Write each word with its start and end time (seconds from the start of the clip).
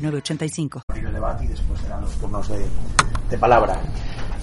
985. 0.00 0.82
El 0.94 1.12
debate 1.12 1.44
y 1.44 1.48
después 1.48 1.80
serán 1.80 2.00
los 2.02 2.12
turnos 2.16 2.48
de, 2.48 2.64
de 3.30 3.38
palabra. 3.38 3.80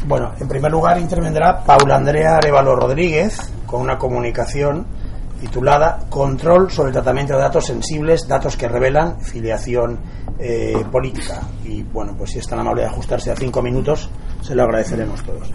Bueno, 0.05 0.34
en 0.39 0.48
primer 0.48 0.71
lugar 0.71 0.99
intervendrá 0.99 1.63
Paula 1.63 1.95
Andrea 1.95 2.38
Arevalo 2.38 2.75
Rodríguez 2.75 3.52
con 3.65 3.81
una 3.81 3.98
comunicación 3.98 4.85
titulada 5.39 5.99
Control 6.09 6.71
sobre 6.71 6.89
el 6.89 6.93
tratamiento 6.93 7.34
de 7.34 7.39
datos 7.39 7.65
sensibles, 7.65 8.27
datos 8.27 8.57
que 8.57 8.67
revelan 8.67 9.20
filiación 9.21 9.99
eh, 10.39 10.84
política. 10.91 11.41
Y 11.63 11.84
bueno, 11.84 12.15
pues 12.17 12.31
si 12.31 12.39
es 12.39 12.48
tan 12.48 12.59
amable 12.59 12.84
de 12.84 12.87
ajustarse 12.87 13.31
a 13.31 13.35
cinco 13.35 13.62
minutos, 13.62 14.09
se 14.41 14.55
lo 14.55 14.63
agradeceremos 14.63 15.23
todos. 15.23 15.51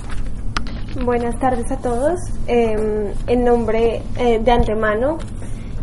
Buenas 1.05 1.38
tardes 1.38 1.71
a 1.71 1.77
todos. 1.79 2.19
Eh, 2.46 3.15
en 3.27 3.45
nombre 3.45 4.02
eh, 4.16 4.38
de 4.38 4.52
antemano 4.52 5.19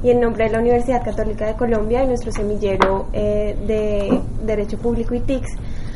y 0.02 0.12
en 0.12 0.20
nombre 0.21 0.45
de 0.45 0.52
la 0.52 0.59
Universidad 0.59 1.03
Católica 1.03 1.45
de 1.45 1.55
Colombia 1.55 2.03
y 2.03 2.08
nuestro 2.08 2.31
semillero 2.31 3.08
eh, 3.13 3.58
de 3.67 4.22
Derecho 4.45 4.77
Público 4.77 5.13
y 5.13 5.20
TICS, 5.20 5.55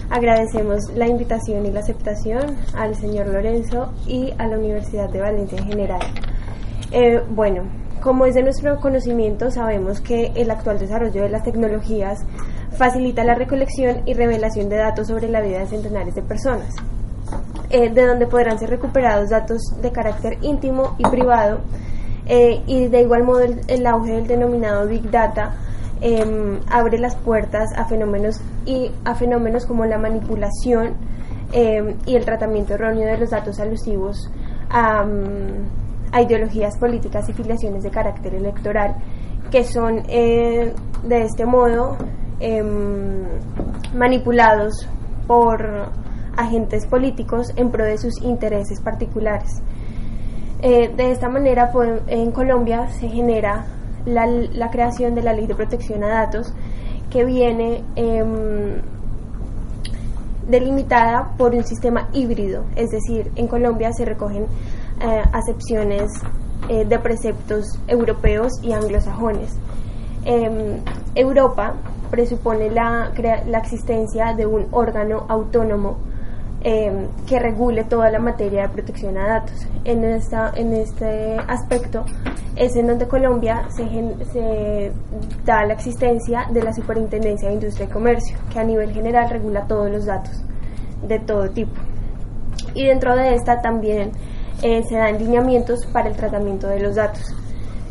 agradecemos 0.09 0.79
la 0.95 1.07
invitación 1.07 1.65
y 1.65 1.71
la 1.71 1.79
aceptación 1.79 2.57
al 2.75 2.95
señor 2.95 3.27
Lorenzo 3.27 3.93
y 4.05 4.33
a 4.37 4.47
la 4.47 4.57
Universidad 4.57 5.09
de 5.09 5.21
Valencia 5.21 5.57
en 5.57 5.67
general. 5.67 6.01
Eh, 6.91 7.21
bueno, 7.29 7.63
como 8.01 8.25
es 8.25 8.35
de 8.35 8.43
nuestro 8.43 8.79
conocimiento, 8.81 9.49
sabemos 9.49 10.01
que 10.01 10.33
el 10.35 10.51
actual 10.51 10.77
desarrollo 10.77 11.23
de 11.23 11.29
las 11.29 11.43
tecnologías 11.43 12.19
facilita 12.71 13.23
la 13.23 13.35
recolección 13.35 14.01
y 14.05 14.13
revelación 14.13 14.67
de 14.67 14.77
datos 14.77 15.07
sobre 15.07 15.29
la 15.29 15.39
vida 15.39 15.59
de 15.59 15.67
centenares 15.67 16.13
de 16.13 16.21
personas, 16.21 16.75
eh, 17.69 17.89
de 17.89 18.05
donde 18.05 18.27
podrán 18.27 18.59
ser 18.59 18.69
recuperados 18.69 19.29
datos 19.29 19.61
de 19.81 19.91
carácter 19.91 20.37
íntimo 20.41 20.95
y 20.97 21.03
privado 21.03 21.61
eh, 22.25 22.61
y 22.67 22.87
de 22.87 23.01
igual 23.01 23.23
modo 23.23 23.41
el, 23.41 23.87
auge 23.87 24.13
del 24.13 24.27
denominado 24.27 24.87
Big 24.87 25.09
Data 25.11 25.55
em, 26.01 26.59
abre 26.69 26.97
las 26.97 27.15
puertas 27.15 27.69
a 27.75 27.85
fenómenos 27.85 28.39
y 28.65 28.91
a 29.03 29.15
fenómenos 29.15 29.65
como 29.65 29.85
la 29.85 29.97
manipulación 29.97 30.95
em, 31.51 31.95
y 32.05 32.15
el 32.15 32.25
tratamiento 32.25 32.75
erróneo 32.75 33.05
de 33.05 33.17
los 33.17 33.29
datos 33.29 33.59
alusivos 33.59 34.29
a, 34.69 35.05
a, 36.11 36.21
ideologías 36.21 36.77
políticas 36.77 37.27
y 37.29 37.33
filiaciones 37.33 37.83
de 37.83 37.89
carácter 37.89 38.35
electoral 38.35 38.95
que 39.51 39.63
son 39.63 40.03
eh, 40.07 40.73
de 41.03 41.21
este 41.21 41.45
modo 41.45 41.97
em, 42.39 43.23
manipulados 43.93 44.87
por 45.27 45.91
agentes 46.35 46.85
políticos 46.87 47.51
en 47.55 47.69
pro 47.69 47.85
de 47.85 47.97
sus 47.97 48.21
intereses 48.21 48.81
particulares. 48.81 49.61
Eh, 50.65 50.93
de 50.95 51.11
esta 51.11 51.27
manera, 51.27 51.73
en 52.07 52.31
Colombia 52.31 52.87
se 52.87 53.09
genera 53.09 53.65
la, 54.05 54.71
creación 54.71 55.13
de 55.13 55.21
la 55.21 55.33
Ley 55.33 55.45
de 55.45 55.55
Protección 55.55 56.05
a 56.05 56.07
Datos, 56.07 56.53
que 57.09 57.25
viene 57.25 57.83
em, 57.97 58.81
delimitada 60.47 61.33
por 61.37 61.53
un 61.53 61.65
sistema 61.65 62.07
híbrido, 62.13 62.63
es 62.77 62.91
decir, 62.91 63.29
en 63.35 63.49
Colombia 63.49 63.91
se 63.91 64.05
recogen 64.05 64.45
eh, 65.01 65.23
acepciones 65.33 66.09
eh, 66.69 66.85
de 66.85 66.97
preceptos 66.97 67.65
europeos 67.89 68.53
y 68.61 68.71
anglosajones. 68.71 69.59
Em, 70.23 70.79
Europa 71.13 71.73
presupone 72.09 72.69
la, 72.69 73.11
la 73.47 73.57
existencia 73.57 74.33
de 74.33 74.45
un 74.45 74.67
órgano 74.71 75.25
autónomo 75.27 75.97
Em, 76.65 77.09
que 77.27 77.39
regule 77.39 77.83
toda 77.83 78.09
la 78.09 78.19
materia 78.19 78.61
de 78.61 78.69
protección 78.69 79.17
a 79.17 79.27
datos. 79.27 79.67
En, 79.83 80.05
esta, 80.05 80.53
en 80.55 80.71
este 80.71 81.35
aspecto 81.45 82.05
es 82.55 82.77
en 82.77 82.87
donde 82.87 83.05
Colombia 83.05 83.65
se, 83.67 83.83
se 84.31 84.93
da 85.43 85.65
la 85.65 85.73
existencia 85.73 86.47
de 86.49 86.63
la 86.63 86.71
Superintendencia 86.71 87.49
de 87.49 87.55
Industria 87.55 87.87
y 87.87 87.89
Comercio, 87.89 88.37
que 88.49 88.59
a 88.59 88.63
nivel 88.63 88.93
general 88.93 89.29
regula 89.29 89.67
todos 89.67 89.91
los 89.91 90.05
datos 90.05 90.41
de 91.05 91.19
todo 91.19 91.49
tipo. 91.49 91.73
Y 92.73 92.85
dentro 92.85 93.13
de 93.17 93.35
esta 93.35 93.61
también 93.61 94.11
eh, 94.61 94.83
se 94.87 94.95
dan 94.95 95.17
lineamientos 95.17 95.85
para 95.87 96.07
el 96.07 96.15
tratamiento 96.15 96.67
de 96.67 96.79
los 96.79 96.95
datos. 96.95 97.35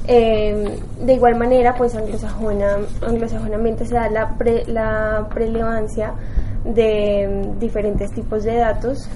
Em, 0.06 0.64
de 0.98 1.12
igual 1.12 1.36
manera, 1.36 1.74
pues 1.74 1.94
anglosajona, 1.94 2.78
anglosajonamente 3.06 3.84
se 3.84 3.94
da 3.96 4.08
la, 4.08 4.34
la 4.66 5.28
prelevancia 5.28 6.14
de 6.64 7.28
mm, 7.28 7.58
diferentes 7.58 8.10
tipos 8.12 8.44
de 8.44 8.56
datos. 8.56 9.08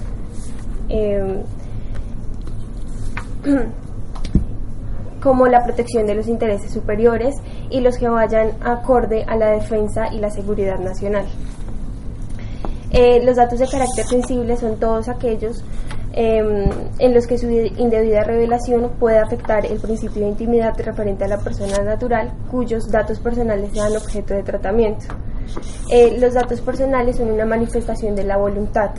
Em, 0.89 1.43
como 5.21 5.47
la 5.47 5.63
protección 5.63 6.05
de 6.05 6.15
los 6.15 6.27
intereses 6.27 6.71
superiores 6.71 7.35
y 7.69 7.81
los 7.81 7.97
que 7.97 8.07
vayan 8.07 8.51
acorde 8.61 9.23
a 9.27 9.35
la 9.35 9.51
defensa 9.51 10.07
y 10.13 10.19
la 10.19 10.29
seguridad 10.29 10.79
nacional. 10.79 11.25
Eh, 12.91 13.21
los 13.23 13.35
datos 13.35 13.59
de 13.59 13.67
carácter 13.67 14.05
sensible 14.05 14.55
son 14.55 14.79
todos 14.79 15.09
aquellos 15.09 15.63
em, 16.13 16.69
en 16.99 17.13
los 17.13 17.27
que 17.27 17.37
su 17.37 17.49
indebida 17.49 18.23
revelación 18.23 18.89
puede 18.97 19.19
afectar 19.19 19.65
el 19.65 19.79
principio 19.79 20.21
de 20.21 20.29
intimidad 20.29 20.73
referente 20.79 21.25
a 21.25 21.27
la 21.27 21.39
persona 21.39 21.77
natural 21.83 22.31
cuyos 22.49 22.89
datos 22.89 23.19
personales 23.19 23.71
sean 23.73 23.95
objeto 23.95 24.33
de 24.33 24.43
tratamiento. 24.43 25.07
Eh, 25.89 26.17
los 26.19 26.33
datos 26.33 26.61
personales 26.61 27.17
son 27.17 27.31
una 27.31 27.45
manifestación 27.45 28.15
de 28.15 28.23
la 28.23 28.37
voluntad. 28.37 28.91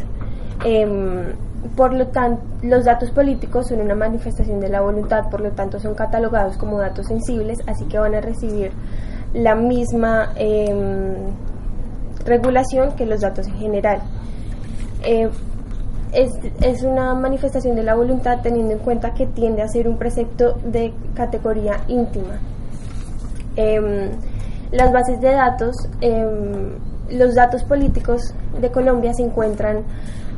Em, 0.65 1.35
por 1.77 1.93
lo 1.93 2.09
tanto, 2.09 2.43
los 2.63 2.85
datos 2.85 3.11
políticos 3.11 3.69
son 3.69 3.81
una 3.81 3.95
manifestación 3.95 4.61
de 4.61 4.69
la 4.69 4.81
voluntad, 4.81 5.29
por 5.31 5.41
lo 5.41 5.51
tanto 5.53 5.79
son 5.81 5.95
catalogados 5.95 6.57
como 6.57 6.79
datos 6.79 7.07
sensibles, 7.07 7.59
así 7.67 7.85
que 7.85 7.99
van 7.99 8.15
a 8.15 8.21
recibir 8.21 8.73
la 9.35 9.55
misma 9.55 10.33
em, 10.37 11.15
regulación 12.25 12.93
que 12.97 13.07
los 13.07 13.21
datos 13.21 13.47
en 13.47 13.55
general. 13.55 14.01
Eh, 15.05 15.29
es, 16.13 16.83
una 16.83 17.15
manifestación 17.15 17.77
de 17.77 17.83
la 17.83 17.95
voluntad 17.95 18.41
teniendo 18.43 18.73
en 18.73 18.79
cuenta 18.79 19.13
que 19.15 19.27
tiende 19.27 19.63
a 19.63 19.69
ser 19.69 19.89
un 19.89 19.99
precepto 19.99 20.59
de 20.65 20.93
categoría 21.15 21.81
íntima. 21.89 22.39
Em, 23.57 24.11
las 24.71 24.93
bases 24.93 25.21
de 25.21 25.33
datos, 25.33 25.77
em, 26.01 26.79
los 27.11 27.35
datos 27.35 27.65
políticos 27.65 28.35
de 28.61 28.71
Colombia 28.71 29.15
se 29.15 29.23
encuentran 29.23 29.85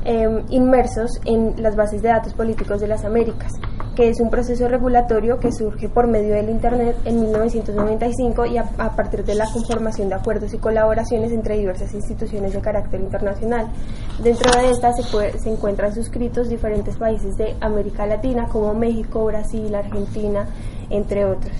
em, 0.03 0.45
inmersos 0.49 1.21
en 1.27 1.63
las 1.63 1.77
bases 1.77 2.01
de 2.01 2.09
datos 2.09 2.33
políticos 2.33 2.81
de 2.81 2.89
las 2.89 3.05
Américas, 3.05 3.53
que 3.95 4.09
es 4.09 4.19
un 4.19 4.31
proceso 4.31 4.67
regulatorio 4.67 5.39
que 5.39 5.53
surge 5.53 5.91
por 5.91 6.07
medio 6.07 6.35
del 6.35 6.49
Internet 6.49 6.97
en 7.05 7.21
1995 7.21 8.47
y 8.47 8.57
a, 8.57 8.65
partir 8.97 9.27
de 9.27 9.35
la 9.35 9.45
conformación 9.53 10.09
de 10.09 10.15
acuerdos 10.15 10.55
y 10.55 10.59
colaboraciones 10.59 11.33
entre 11.33 11.59
diversas 11.59 11.93
instituciones 11.93 12.55
de 12.55 12.61
carácter 12.63 12.99
internacional. 12.99 13.67
Dentro 14.25 14.51
de 14.59 14.71
estas 14.71 14.97
se 15.05 15.51
encuentran 15.51 15.95
suscritos 15.95 16.49
diferentes 16.49 16.97
países 16.97 17.37
de 17.37 17.55
América 17.61 18.07
Latina 18.07 18.47
como 18.51 18.73
México, 18.73 19.27
Brasil, 19.27 19.75
Argentina, 19.75 20.47
entre 20.89 21.27
otros. 21.27 21.53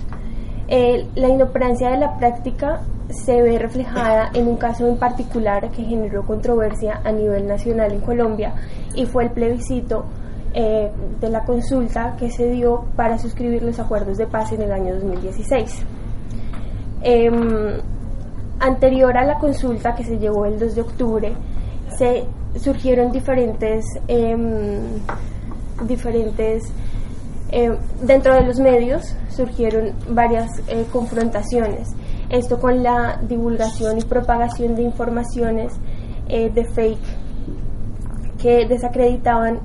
Eh, 0.73 1.05
la 1.15 1.27
inoperancia 1.27 1.89
de 1.89 1.97
la 1.97 2.17
práctica 2.17 2.79
se 3.09 3.41
ve 3.41 3.59
reflejada 3.59 4.31
en 4.33 4.47
un 4.47 4.55
caso 4.55 4.87
en 4.87 4.95
particular 4.95 5.69
que 5.69 5.83
generó 5.83 6.25
controversia 6.25 7.01
a 7.03 7.11
nivel 7.11 7.45
nacional 7.45 7.91
en 7.91 7.99
Colombia 7.99 8.53
y 8.95 9.05
fue 9.05 9.25
el 9.25 9.31
plebiscito 9.31 10.05
eh, 10.53 10.89
de 11.19 11.29
la 11.29 11.43
consulta 11.43 12.15
que 12.17 12.31
se 12.31 12.49
dio 12.49 12.85
para 12.95 13.17
suscribir 13.17 13.63
los 13.63 13.79
acuerdos 13.79 14.17
de 14.17 14.27
paz 14.27 14.53
en 14.53 14.61
el 14.61 14.71
año 14.71 14.93
2016. 14.95 15.83
Em, 17.01 17.81
anterior 18.61 19.17
a 19.17 19.25
la 19.25 19.39
consulta 19.39 19.93
que 19.93 20.05
se 20.05 20.19
llevó 20.19 20.45
el 20.45 20.57
2 20.57 20.73
de 20.73 20.81
octubre, 20.81 21.33
se 21.97 22.23
surgieron 22.55 23.11
diferentes, 23.11 23.83
em, 24.07 25.01
diferentes 25.85 26.71
eh, 27.51 27.77
dentro 28.01 28.33
de 28.33 28.43
los 28.43 28.59
medios 28.59 29.15
surgieron 29.29 29.91
varias 30.09 30.49
eh, 30.67 30.85
confrontaciones. 30.91 31.89
Esto 32.29 32.59
con 32.59 32.81
la 32.81 33.19
divulgación 33.27 33.97
y 33.97 34.01
propagación 34.01 34.75
de 34.75 34.83
informaciones 34.83 35.73
eh, 36.27 36.49
de 36.49 36.65
fake 36.65 36.99
que 38.41 38.65
desacreditaban 38.67 39.59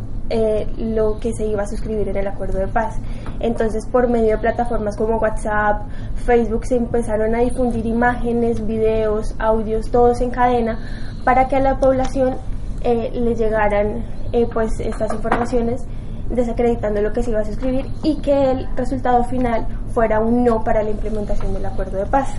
lo 0.77 1.21
que 1.21 1.33
se 1.33 1.47
iba 1.47 1.63
a 1.63 1.69
suscribir 1.69 2.09
en 2.09 2.17
el 2.17 2.27
acuerdo 2.27 2.59
de 2.59 2.67
paz. 2.67 2.97
Entonces, 3.39 3.87
por 3.87 4.09
medio 4.09 4.33
de 4.33 4.39
plataformas 4.39 4.97
como 4.97 5.19
WhatsApp, 5.19 5.83
Facebook, 6.17 6.67
se 6.67 6.75
empezaron 6.75 7.33
a 7.37 7.39
difundir 7.43 7.87
imágenes, 7.87 8.67
videos, 8.67 9.37
audios, 9.39 9.89
todos 9.93 10.21
en 10.21 10.31
cadena, 10.31 10.81
para 11.25 11.47
que 11.47 11.55
a 11.55 11.61
la 11.61 11.79
población 11.79 12.37
eh, 12.83 13.11
le 13.13 13.35
llegaran 13.35 14.05
eh, 14.33 14.47
pues 14.53 14.79
estas 14.81 15.13
informaciones 15.13 15.85
desacreditando 16.31 17.01
lo 17.01 17.13
que 17.13 17.23
se 17.23 17.31
iba 17.31 17.41
a 17.41 17.45
suscribir 17.45 17.87
y 18.03 18.17
que 18.17 18.51
el 18.51 18.69
resultado 18.77 19.25
final 19.25 19.67
fuera 19.93 20.21
un 20.21 20.45
no 20.45 20.63
para 20.63 20.83
la 20.83 20.91
implementación 20.91 21.55
del 21.55 21.67
acuerdo 21.67 21.99
de 21.99 22.07
paz. 22.07 22.35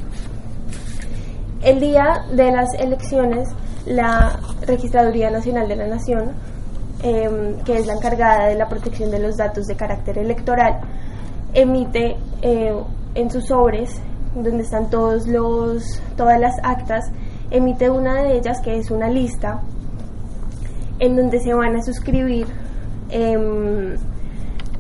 El 1.64 1.80
día 1.80 2.26
de 2.32 2.52
las 2.52 2.74
elecciones, 2.76 3.50
la 3.86 4.40
Registraduría 4.66 5.30
Nacional 5.32 5.68
de 5.68 5.76
la 5.76 5.88
Nación, 5.88 6.34
em, 7.02 7.58
que 7.64 7.78
es 7.78 7.88
la 7.88 7.94
encargada 7.94 8.48
de 8.48 8.56
la 8.56 8.68
protección 8.68 9.10
de 9.10 9.20
los 9.20 9.38
datos 9.38 9.66
de 9.66 9.76
carácter 9.76 10.18
electoral, 10.18 10.80
emite 11.54 12.18
eh, 12.42 12.74
en 13.16 13.30
sus 13.32 13.48
sobres, 13.48 14.02
donde 14.36 14.64
están 14.64 14.90
todos 14.90 15.28
los, 15.28 16.02
todas 16.16 16.40
las 16.40 16.54
actas, 16.64 17.06
emite 17.50 17.90
una 17.90 18.22
de 18.22 18.38
ellas 18.38 18.62
que 18.62 18.78
es 18.78 18.92
una 18.92 19.10
lista 19.10 19.62
en 21.00 21.16
donde 21.16 21.40
se 21.40 21.54
van 21.54 21.76
a 21.76 21.82
suscribir 21.82 22.48
em, 23.10 23.96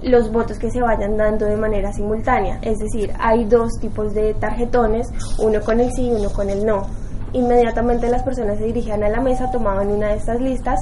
los 0.03 0.31
votos 0.31 0.59
que 0.59 0.69
se 0.69 0.81
vayan 0.81 1.17
dando 1.17 1.45
de 1.45 1.57
manera 1.57 1.91
simultánea. 1.91 2.59
Es 2.61 2.77
decir, 2.79 3.11
hay 3.19 3.45
dos 3.45 3.73
tipos 3.79 4.13
de 4.13 4.33
tarjetones, 4.35 5.07
uno 5.39 5.61
con 5.61 5.79
el 5.79 5.91
sí 5.91 6.07
y 6.07 6.11
uno 6.11 6.29
con 6.29 6.49
el 6.49 6.65
no. 6.65 6.87
Inmediatamente 7.33 8.09
las 8.09 8.23
personas 8.23 8.57
se 8.57 8.65
dirigían 8.65 9.03
a 9.03 9.09
la 9.09 9.21
mesa, 9.21 9.51
tomaban 9.51 9.89
una 9.89 10.09
de 10.09 10.15
estas 10.15 10.39
listas 10.39 10.79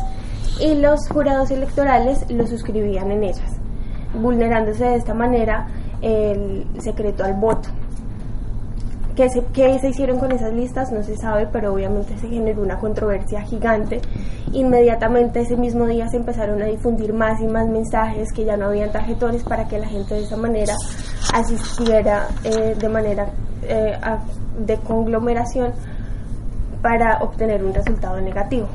y 0.60 0.76
los 0.76 1.08
jurados 1.10 1.52
electorales 1.52 2.26
lo 2.30 2.46
suscribían 2.48 3.12
en 3.12 3.24
ellas, 3.24 3.60
vulnerándose 4.14 4.86
de 4.86 4.96
esta 4.96 5.14
manera 5.14 5.68
el 6.02 6.66
secreto 6.80 7.24
al 7.24 7.34
voto. 7.34 7.70
¿Qué 9.16 9.30
se, 9.30 9.46
¿Qué 9.54 9.80
se 9.80 9.90
hicieron 9.90 10.20
con 10.20 10.34
esas 10.34 10.54
listas? 10.54 10.92
No 10.92 11.02
se 11.02 11.16
sabe, 11.16 11.48
pero 11.50 11.74
obviamente 11.74 12.18
se 12.18 12.28
generó 12.28 12.62
una 12.62 12.78
controversia 12.78 13.42
gigante. 13.44 14.02
Inmediatamente 14.52 15.40
ese 15.40 15.56
mismo 15.56 15.86
día 15.88 16.10
se 16.10 16.18
empezaron 16.18 16.62
a 16.62 16.66
difundir 16.66 17.14
más 17.14 17.40
y 17.40 17.48
más 17.48 17.68
mensajes 17.70 18.34
que 18.34 18.44
ya 18.44 18.58
no 18.58 18.66
habían 18.66 18.92
tarjetones 18.92 19.44
para 19.44 19.70
que 19.70 19.80
la 19.80 19.88
gente 19.88 20.16
de 20.16 20.24
esa 20.24 20.36
manera 20.36 20.76
asistiera 21.34 22.28
eh, 22.44 22.76
de 22.78 22.90
manera 22.90 23.28
eh, 23.64 23.98
de 24.60 24.78
conglomeración 24.78 25.72
para 26.82 27.20
obtener 27.20 27.64
un 27.64 27.74
resultado 27.74 28.20
negativo. 28.20 28.68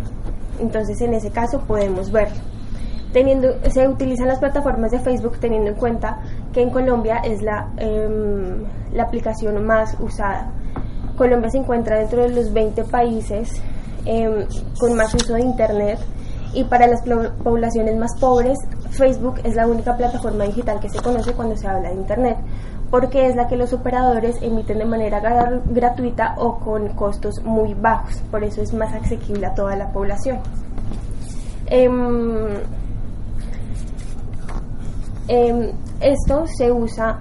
Entonces 0.59 1.01
en 1.03 1.13
ese 1.13 1.31
caso 1.31 1.61
podemos 1.61 2.11
verlo. 2.11 2.41
Teniendo, 3.13 3.49
se 3.71 3.87
utilizan 3.87 4.29
las 4.29 4.39
plataformas 4.39 4.91
de 4.91 5.01
Facebook 5.01 5.39
teniendo 5.39 5.69
en 5.69 5.77
cuenta 5.77 6.21
que 6.53 6.63
en 6.63 6.71
Colombia 6.71 7.19
es 7.25 7.43
la, 7.43 7.69
em, 7.77 8.65
la 8.93 9.05
aplicación 9.05 9.65
más 9.65 9.97
usada. 10.01 10.51
Colombia 11.17 11.51
se 11.51 11.59
encuentra 11.59 11.99
dentro 11.99 12.23
de 12.23 12.31
los 12.31 12.53
20 12.53 12.85
países 12.85 13.61
em, 14.05 14.47
con 14.79 14.95
más 14.95 15.15
uso 15.15 15.35
de 15.35 15.43
Internet 15.43 15.99
y 16.53 16.65
para 16.65 16.87
las 16.87 17.03
poblaciones 17.03 17.97
más 17.97 18.11
pobres, 18.19 18.59
Facebook 18.91 19.41
es 19.45 19.55
la 19.55 19.67
única 19.67 19.97
plataforma 19.97 20.45
digital 20.45 20.81
que 20.81 20.89
se 20.89 21.01
conoce 21.01 21.33
cuando 21.33 21.57
se 21.57 21.69
habla 21.69 21.91
de 21.91 21.95
Internet, 21.95 22.39
porque 22.91 23.29
es 23.29 23.37
la 23.37 23.47
que 23.47 23.57
los 23.57 23.73
operadores 23.73 24.37
emiten 24.43 24.79
de 24.79 24.85
manera 24.85 25.21
gratuita 25.67 26.35
o 26.39 26.59
con 26.59 26.89
costos 26.95 27.41
muy 27.45 27.75
bajos, 27.75 28.17
por 28.31 28.43
eso 28.43 28.63
es 28.63 28.75
más 28.75 28.93
asequible 28.95 29.47
a 29.47 29.55
toda 29.55 29.77
la 29.77 29.93
población. 29.93 30.39
Em, 31.67 32.49
esto 36.01 36.47
se 36.49 36.73
usa 36.73 37.21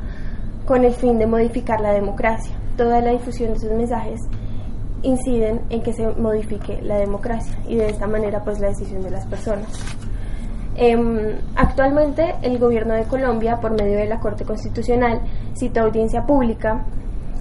con 0.69 0.85
el 0.85 0.93
fin 0.93 1.17
de 1.17 1.25
modificar 1.25 1.81
la 1.81 1.93
democracia. 1.93 2.53
Toda 2.77 3.01
la 3.01 3.09
difusión 3.09 3.49
de 3.49 3.55
esos 3.55 3.71
mensajes 3.71 4.21
inciden 5.01 5.61
en 5.71 5.81
que 5.81 5.93
se 5.93 6.07
modifique 6.09 6.79
la 6.83 6.99
democracia 6.99 7.57
y 7.67 7.77
de 7.77 7.89
esta 7.89 8.05
manera 8.05 8.43
pues 8.43 8.59
la 8.59 8.67
decisión 8.67 9.01
de 9.01 9.09
las 9.09 9.25
personas. 9.25 9.67
Em, 10.75 11.39
actualmente 11.55 12.35
el 12.43 12.59
gobierno 12.59 12.93
de 12.93 13.05
Colombia 13.05 13.59
por 13.59 13.71
medio 13.71 13.97
de 13.97 14.05
la 14.05 14.19
Corte 14.19 14.45
Constitucional 14.45 15.21
cita 15.55 15.81
audiencia 15.81 16.27
pública 16.27 16.85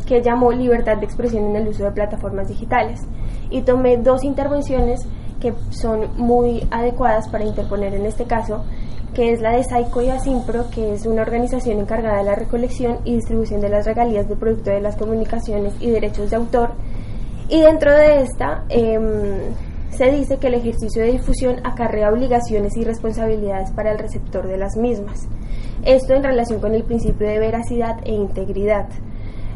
que 0.06 0.22
llamó 0.22 0.50
libertad 0.50 0.96
de 0.96 1.04
expresión 1.04 1.44
en 1.48 1.56
el 1.56 1.69
uso 1.69 1.84
de 1.84 1.90
plataformas 1.90 2.48
digitales 2.48 3.02
y 3.50 3.60
tomé 3.60 3.98
dos 3.98 4.25
intervenciones 4.25 5.06
que 5.38 5.52
son 5.69 6.16
muy 6.16 6.66
adecuadas 6.70 7.28
para 7.28 7.44
interponer 7.44 7.92
en 7.92 8.06
este 8.06 8.25
caso 8.25 8.64
que 9.14 9.32
es 9.32 9.40
la 9.40 9.56
de 9.56 9.64
Saico 9.64 10.02
y 10.02 10.08
Asimpro, 10.08 10.70
que 10.70 10.94
es 10.94 11.06
una 11.06 11.22
organización 11.22 11.81
encargada 11.81 12.19
de 12.19 12.25
la 12.25 12.34
recolección 12.34 12.99
y 13.05 13.14
distribución 13.14 13.60
de 13.60 13.69
las 13.69 13.87
regalías 13.87 14.28
de 14.28 14.37
producto 14.37 14.70
de 14.70 14.81
las 14.81 14.96
comunicaciones 14.96 15.75
y 15.81 15.90
derechos 15.90 16.31
de 16.31 16.37
autor. 16.37 16.70
Y 17.49 17.60
dentro 17.60 17.93
de 17.93 18.20
esta 18.22 18.64
em, 18.69 19.55
se 19.90 20.10
dice 20.10 20.37
que 20.37 20.49
el 20.49 20.55
ejercicio 20.55 21.02
de 21.02 21.12
difusión 21.12 21.56
acarrea 21.64 22.10
obligaciones 22.10 22.76
y 22.76 22.84
responsabilidades 22.84 23.70
para 23.72 23.93
el 23.93 23.99
receptor 23.99 24.46
de 24.46 24.58
las 24.58 24.76
mismas. 24.76 25.26
Esto 25.84 26.14
en 26.14 26.22
relación 26.22 26.61
con 26.61 26.75
el 26.75 26.84
principio 26.84 27.26
de 27.26 27.38
veracidad 27.38 27.96
e 28.04 28.12
integridad. 28.12 28.88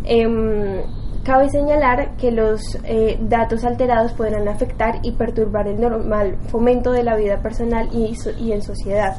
Em, 0.05 0.82
cabe 1.22 1.48
señalar 1.50 2.16
que 2.16 2.32
los 2.32 2.78
eh, 2.84 3.19
datos 3.20 3.64
alterados 3.64 4.12
podrán 4.14 4.48
afectar 4.48 5.00
y 5.02 5.12
perturbar 5.12 5.69
el 5.69 5.81
normal 5.81 6.38
fomento 6.48 6.93
de 6.93 7.05
la 7.05 7.16
vida 7.16 7.40
personal 7.40 7.88
y, 7.93 8.16
y 8.38 8.52
en 8.52 8.62
sociedad. 8.62 9.16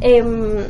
Em, 0.00 0.64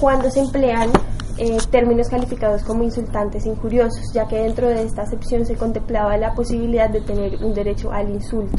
cuando 0.00 0.30
se 0.30 0.40
emplean 0.40 0.90
eh, 1.36 1.58
términos 1.70 2.08
calificados 2.08 2.62
como 2.62 2.84
insultantes 2.84 3.46
e 3.46 3.48
injuriosos, 3.48 4.12
ya 4.12 4.26
que 4.26 4.36
dentro 4.36 4.68
de 4.68 4.82
esta 4.82 5.02
acepción 5.02 5.44
se 5.46 5.56
contemplaba 5.56 6.16
la 6.16 6.34
posibilidad 6.34 6.88
de 6.88 7.00
tener 7.00 7.44
un 7.44 7.54
derecho 7.54 7.92
al 7.92 8.10
insulto, 8.10 8.58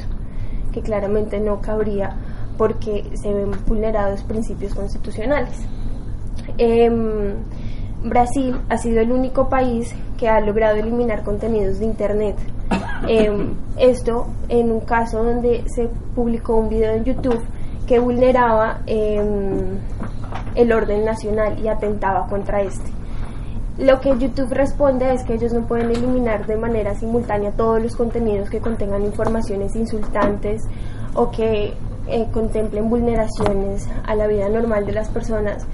que 0.72 0.82
claramente 0.82 1.40
no 1.40 1.62
cabría 1.62 2.16
porque 2.58 3.06
se 3.16 3.34
ven 3.34 3.52
vulnerados 3.66 4.24
principios 4.24 4.74
constitucionales. 4.74 5.58
Em, 6.58 7.36
Brasil 8.04 8.58
ha 8.70 8.78
sido 8.78 9.02
el 9.02 9.12
único 9.12 9.50
país 9.50 9.94
que 10.18 10.28
ha 10.28 10.40
logrado 10.42 10.78
eliminar 10.78 11.24
contenidos 11.24 11.80
de 11.80 11.86
Internet. 11.86 12.36
Em, 13.08 13.54
esto 13.78 14.28
en 14.50 14.72
un 14.72 14.82
caso 14.82 15.24
donde 15.24 15.64
se 15.68 15.88
publicó 16.16 16.56
un 16.58 16.70
video 16.70 16.94
en 16.94 17.06
YouTube 17.06 17.42
que 17.90 17.98
vulneraba 17.98 18.82
em, 18.86 19.80
el 20.54 20.72
orden 20.72 21.04
nacional 21.04 21.58
y 21.58 21.68
atentaba 21.70 22.28
contra 22.28 22.62
este. 22.62 22.92
Lo 23.80 24.00
que 24.00 24.16
YouTube 24.16 24.52
responde 24.52 25.12
es 25.12 25.24
que 25.24 25.34
ellos 25.34 25.54
no 25.54 25.66
pueden 25.66 25.90
eliminar 25.90 26.46
de 26.46 26.56
manera 26.56 26.94
simultánea 26.94 27.50
todos 27.50 27.82
los 27.82 27.96
contenidos 27.96 28.48
que 28.52 28.60
contengan 28.60 29.04
informaciones 29.04 29.76
insultantes 29.76 30.62
o 31.16 31.32
que 31.32 31.74
eh, 32.08 32.28
contemplen 32.32 32.92
vulneraciones 32.92 33.90
a 34.06 34.14
la 34.14 34.28
vida 34.28 34.50
normal 34.50 34.86
de 34.86 34.92
las 34.92 35.10
personas, 35.10 35.66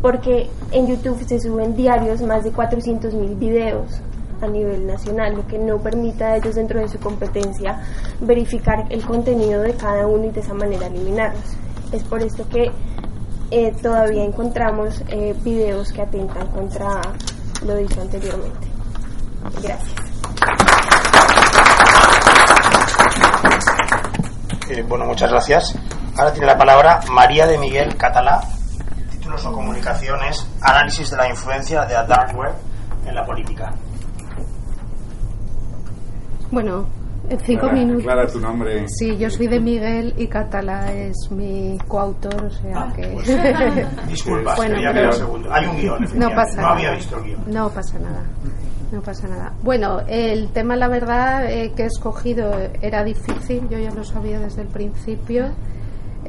porque 0.00 0.50
en 0.72 0.88
YouTube 0.88 1.22
se 1.24 1.38
suben 1.38 1.76
diarios 1.76 2.22
más 2.22 2.42
de 2.42 2.52
400.000 2.52 3.38
videos 3.38 4.02
a 4.42 4.48
nivel 4.48 4.86
nacional, 4.86 5.34
lo 5.34 5.46
que 5.46 5.58
no 5.58 5.78
permita 5.78 6.26
a 6.26 6.36
ellos 6.36 6.54
dentro 6.54 6.80
de 6.80 6.88
su 6.88 6.98
competencia 6.98 7.80
verificar 8.20 8.84
el 8.90 9.04
contenido 9.04 9.62
de 9.62 9.74
cada 9.74 10.06
uno 10.06 10.26
y 10.26 10.30
de 10.30 10.40
esa 10.40 10.54
manera 10.54 10.86
eliminarlos. 10.86 11.44
Es 11.92 12.02
por 12.04 12.22
esto 12.22 12.48
que 12.48 12.70
eh, 13.50 13.72
todavía 13.82 14.24
encontramos 14.24 15.02
eh, 15.08 15.34
videos 15.42 15.92
que 15.92 16.02
atentan 16.02 16.46
contra 16.48 17.00
lo 17.66 17.76
dicho 17.76 18.00
anteriormente. 18.00 18.66
Gracias. 19.62 19.92
Eh, 24.70 24.82
bueno, 24.88 25.04
muchas 25.04 25.30
gracias. 25.30 25.74
Ahora 26.16 26.32
tiene 26.32 26.46
la 26.46 26.56
palabra 26.56 27.00
María 27.10 27.46
de 27.46 27.58
Miguel 27.58 27.96
Catalá. 27.96 28.40
El 28.96 29.08
título 29.10 29.36
son 29.36 29.52
Comunicaciones, 29.52 30.46
Análisis 30.62 31.10
de 31.10 31.16
la 31.16 31.28
influencia 31.28 31.84
de 31.84 31.94
la 31.94 32.04
Dark 32.04 32.36
Web 32.36 32.54
en 33.06 33.14
la 33.14 33.24
política. 33.24 33.70
Bueno, 36.52 36.86
en 37.28 37.40
cinco 37.40 37.70
minutos. 37.70 38.02
Clara, 38.04 38.26
tu 38.26 38.38
nombre. 38.38 38.84
Sí, 38.88 39.16
yo 39.16 39.28
soy 39.30 39.46
de 39.48 39.58
Miguel 39.58 40.14
y 40.16 40.26
Catala 40.28 40.92
es 40.92 41.16
mi 41.30 41.76
coautor, 41.88 42.44
o 42.44 42.50
sea 42.50 42.72
Ah, 42.76 42.92
que. 42.94 43.08
pues, 43.08 43.26
Disculpa, 44.08 44.54
Bueno, 44.56 44.74
quería 44.76 44.90
pero- 44.92 45.00
ver 45.02 45.08
un 45.14 45.18
segundo. 45.18 45.52
Hay 45.52 45.66
un 45.66 45.76
guion, 45.78 46.06
no 46.14 46.28
pasa 46.30 46.56
No 46.56 46.62
nada. 46.62 46.74
había 46.74 46.90
visto 46.92 47.16
el 47.18 47.24
guion. 47.24 47.40
No 47.46 47.68
pasa 47.70 47.98
nada. 47.98 48.22
No 48.92 49.00
pasa 49.00 49.26
nada. 49.26 49.52
Bueno, 49.62 50.00
el 50.06 50.48
tema, 50.52 50.76
la 50.76 50.86
verdad, 50.88 51.50
eh, 51.50 51.72
que 51.74 51.84
he 51.84 51.86
escogido 51.86 52.52
era 52.82 53.02
difícil, 53.02 53.66
yo 53.70 53.78
ya 53.78 53.90
lo 53.90 54.04
sabía 54.04 54.38
desde 54.38 54.62
el 54.62 54.68
principio. 54.68 55.46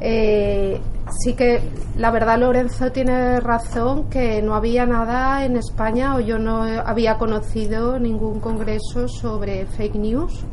Eh, 0.00 0.80
sí 1.22 1.34
que, 1.34 1.60
la 1.96 2.10
verdad, 2.10 2.38
Lorenzo 2.38 2.90
tiene 2.92 3.40
razón 3.40 4.10
que 4.10 4.42
no 4.42 4.54
había 4.54 4.86
nada 4.86 5.44
en 5.44 5.56
España 5.56 6.16
o 6.16 6.20
yo 6.20 6.38
no 6.38 6.62
había 6.62 7.16
conocido 7.18 7.98
ningún 7.98 8.40
congreso 8.40 9.08
sobre 9.08 9.66
fake 9.66 9.96
news. 9.96 10.44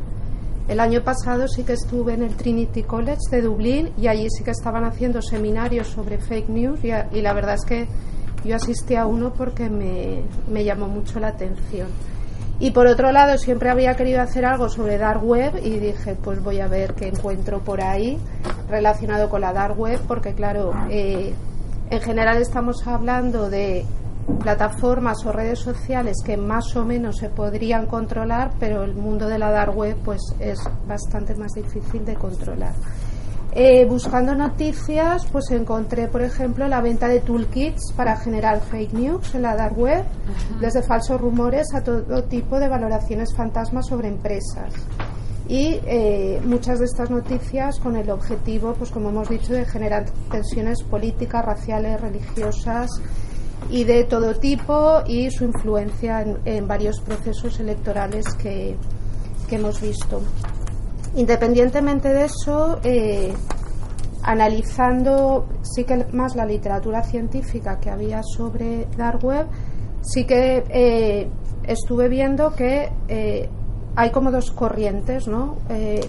El 0.68 0.80
año 0.80 1.02
pasado 1.02 1.48
sí 1.48 1.64
que 1.64 1.74
estuve 1.74 2.14
en 2.14 2.24
el 2.24 2.36
Trinity 2.36 2.84
College 2.84 3.20
de 3.32 3.42
Dublín 3.42 3.90
y 3.98 4.08
allí 4.08 4.28
sí 4.30 4.44
que 4.44 4.52
estaban 4.52 4.86
haciendo 4.86 5.22
seminarios 5.22 5.88
sobre 5.88 6.18
fake 6.18 6.50
news 6.50 6.80
y, 6.84 6.92
y 7.18 7.22
la 7.22 7.34
verdad 7.34 7.56
es 7.56 7.66
que 7.66 7.88
yo 8.46 8.56
asistí 8.56 8.96
a 8.96 9.06
uno 9.06 9.34
porque 9.34 9.70
me, 9.70 10.24
me 10.50 10.64
llamó 10.64 10.88
mucho 10.88 11.20
la 11.20 11.30
atención. 11.30 11.88
Y 12.62 12.70
por 12.70 12.86
otro 12.86 13.12
lado, 13.12 13.40
siempre 13.40 13.72
había 13.72 13.96
querido 13.96 14.22
hacer 14.22 14.46
algo 14.46 14.70
sobre 14.70 15.00
Dark 15.00 15.26
Web 15.26 15.60
y 15.64 15.80
dije, 15.80 16.16
pues 16.16 16.44
voy 16.44 16.60
a 16.60 16.68
ver 16.68 16.94
qué 16.94 17.08
encuentro 17.08 17.58
por 17.58 17.82
ahí 17.82 18.20
relacionado 18.70 19.32
con 19.32 19.42
la 19.42 19.52
Dark 19.52 19.80
Web, 19.80 20.00
porque 20.08 20.36
claro, 20.36 20.72
eh, 20.92 21.34
en 21.90 22.02
general 22.02 22.38
estamos 22.38 22.86
hablando 22.86 23.50
de 23.50 23.84
plataformas 24.44 25.26
o 25.26 25.32
redes 25.32 25.58
sociales 25.58 26.18
que 26.24 26.38
más 26.38 26.76
o 26.76 26.86
menos 26.86 27.18
se 27.18 27.30
podrían 27.30 27.88
controlar, 27.88 28.52
pero 28.60 28.84
el 28.84 28.94
mundo 28.94 29.28
de 29.28 29.40
la 29.40 29.50
Dark 29.50 29.76
Web 29.76 29.98
pues 30.06 30.22
es 30.40 30.60
bastante 30.88 31.34
más 31.34 31.54
difícil 31.54 32.06
de 32.06 32.14
controlar. 32.14 32.74
Eh, 33.54 33.86
buscando 33.86 34.34
noticias, 34.34 35.26
pues 35.30 35.52
encontré, 35.52 36.08
por 36.08 36.22
ejemplo, 36.22 36.68
la 36.70 36.80
venta 36.80 37.10
de 37.10 37.20
toolkits 37.20 37.92
para 37.98 38.16
generar 38.16 38.62
fake 38.62 38.94
news 38.94 39.36
en 39.36 39.42
la 39.42 39.58
dark 39.58 39.78
web, 39.78 40.06
desde 40.62 40.82
falsos 40.82 41.20
rumores 41.20 41.68
a 41.76 41.84
todo 41.84 42.24
tipo 42.24 42.60
de 42.60 42.70
valoraciones 42.70 43.36
fantasmas 43.36 43.88
sobre 43.88 44.08
empresas. 44.08 44.74
Y 45.50 45.82
eh, 45.86 46.40
muchas 46.46 46.80
de 46.80 46.86
estas 46.86 47.10
noticias 47.10 47.78
con 47.80 47.98
el 47.98 48.10
objetivo, 48.10 48.74
pues 48.74 48.90
como 48.90 49.10
hemos 49.10 49.28
dicho, 49.28 49.52
de 49.52 49.66
generar 49.66 50.06
tensiones 50.32 50.82
políticas, 50.84 51.44
raciales, 51.44 52.00
religiosas 52.00 52.90
y 53.70 53.84
de 53.84 54.06
todo 54.06 54.34
tipo 54.36 55.02
y 55.06 55.30
su 55.30 55.44
influencia 55.44 56.26
en, 56.46 56.68
varios 56.70 57.02
procesos 57.02 57.60
electorales 57.60 58.26
que 58.36 58.78
hemos 59.50 59.82
visto. 59.82 60.22
Independientemente 61.16 62.10
de 62.10 62.26
eso, 62.26 62.80
eh, 62.84 63.34
analizando 64.24 65.46
sí 65.62 65.84
que 65.84 66.06
más 66.14 66.36
la 66.36 66.46
literatura 66.46 67.04
científica 67.04 67.80
que 67.80 67.90
había 67.90 68.22
sobre 68.24 68.88
Dark 68.98 69.24
Web, 69.24 69.48
sí 70.02 70.26
que 70.26 70.64
eh, 70.70 71.30
estuve 71.64 72.08
viendo 72.08 72.54
que 72.56 72.90
eh, 73.10 73.50
hay 73.96 74.10
como 74.12 74.32
dos 74.32 74.52
corrientes, 74.52 75.28
¿no? 75.28 75.58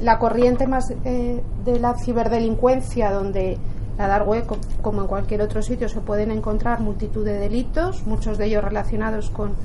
la 0.02 0.21
corriente 0.21 0.68
más 0.68 0.87
de 0.87 1.80
la 1.80 1.97
ciberdelincuencia, 1.99 3.11
donde 3.11 3.59
la 3.99 4.06
Dark 4.06 4.28
Web, 4.28 4.44
como 4.82 5.02
en 5.02 5.09
cualquier 5.09 5.42
otro 5.42 5.62
sitio, 5.62 5.88
se 5.88 6.00
pueden 6.00 6.30
encontrar 6.30 6.80
multitud 6.80 7.25
de 7.25 7.38
delitos, 7.38 8.06
muchos 8.06 8.38
de 8.38 8.47
ellos 8.47 8.62
relacionados 8.62 9.30
con 9.30 9.56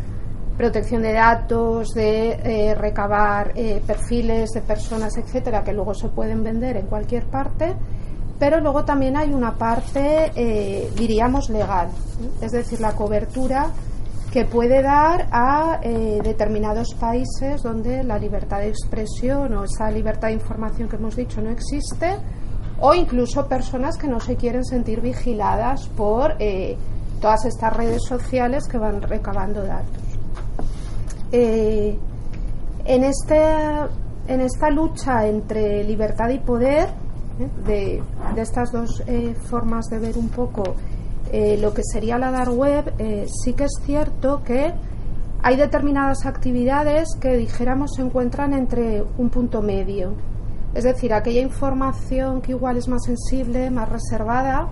protección 0.58 1.04
de 1.04 1.14
datos, 1.14 1.90
de 1.94 2.32
eh, 2.32 2.76
recabar 2.76 3.52
eh, 3.56 3.82
perfiles 3.86 4.50
de 4.52 4.62
personas, 4.62 5.16
etcétera, 5.16 5.64
que 5.64 5.72
luego 5.72 5.94
se 5.94 6.10
pueden 6.10 6.44
vender 6.44 6.78
en 6.78 6.88
cualquier 6.88 7.28
parte. 7.28 7.76
Pero 8.40 8.60
luego 8.60 8.84
también 8.84 9.18
hay 9.18 9.32
una 9.32 9.56
parte, 9.56 10.32
eh, 10.36 10.92
diríamos, 10.96 11.50
legal, 11.50 11.90
es 12.42 12.52
decir, 12.52 12.82
la 12.82 12.94
cobertura 12.94 13.72
que 14.32 14.46
puede 14.46 14.84
dar 14.84 15.28
a 15.32 15.80
determinados 15.82 16.94
países 17.00 17.64
donde 17.64 18.04
la 18.04 18.20
libertad 18.20 18.60
de 18.60 18.68
expresión 18.68 19.54
o 19.56 19.64
esa 19.64 19.90
libertad 19.90 20.28
de 20.28 20.36
información 20.36 20.90
que 20.90 20.98
hemos 20.98 21.16
dicho 21.16 21.42
no 21.42 21.50
existe, 21.50 22.18
o 22.80 22.94
incluso 22.94 23.48
personas 23.48 23.98
que 23.98 24.08
no 24.08 24.20
se 24.20 24.36
quieren 24.36 24.64
sentir 24.66 25.02
vigiladas 25.02 25.88
por 25.96 26.38
todas 27.22 27.46
estas 27.46 27.76
redes 27.76 28.04
sociales 28.04 28.68
que 28.68 28.78
van 28.78 29.02
recabando 29.02 29.64
datos. 29.64 30.07
Eh, 31.32 31.98
en, 32.86 33.04
este, 33.04 33.38
en 34.28 34.42
esta 34.42 34.70
lucha 34.70 35.28
entre 35.28 35.84
libertad 35.84 36.30
y 36.30 36.40
poder, 36.40 36.90
¿eh? 37.40 37.50
de, 37.66 38.42
estas 38.42 38.72
dos 38.72 39.04
eh, 39.08 39.36
formas 39.50 39.88
de 39.88 40.00
ver 40.00 40.18
un 40.18 40.30
poco 40.30 40.76
lo 41.30 41.74
que 41.74 41.82
sería 41.84 42.18
la 42.18 42.32
dark 42.32 42.58
web, 42.58 42.94
sí 43.28 43.52
que 43.52 43.66
es 43.66 43.82
cierto 43.84 44.44
que 44.46 44.74
hay 45.44 45.58
determinadas 45.58 46.26
actividades 46.26 47.10
que 47.20 47.36
dijéramos 47.36 47.96
se 47.96 48.02
encuentran 48.02 48.54
entre 48.54 49.04
un 49.18 49.30
punto 49.30 49.62
medio. 49.62 50.14
Es 50.74 50.86
decir, 50.86 51.14
aquella 51.14 51.42
información 51.42 52.42
que 52.42 52.52
igual 52.52 52.78
es 52.78 52.88
más 52.88 53.04
sensible, 53.04 53.70
más 53.72 53.90
reservada, 53.90 54.70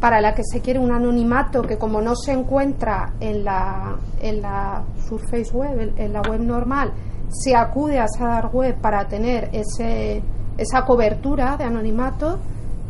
para 0.00 0.20
la 0.20 0.34
que 0.34 0.42
se 0.44 0.60
quiere 0.60 0.78
un 0.78 0.92
anonimato 0.92 1.62
que 1.62 1.76
como 1.76 2.00
no 2.00 2.14
se 2.14 2.32
encuentra 2.32 3.14
en 3.20 3.44
la, 3.44 3.96
en 4.20 4.42
la 4.42 4.84
Surface 5.08 5.50
Web, 5.52 5.94
en 5.96 6.12
la 6.12 6.22
web 6.22 6.40
normal, 6.40 6.92
se 7.28 7.54
acude 7.54 7.98
a 7.98 8.04
esa 8.04 8.26
dark 8.26 8.54
web 8.54 8.76
para 8.80 9.06
tener 9.08 9.50
ese, 9.52 10.22
esa 10.56 10.84
cobertura 10.84 11.56
de 11.56 11.64
anonimato, 11.64 12.38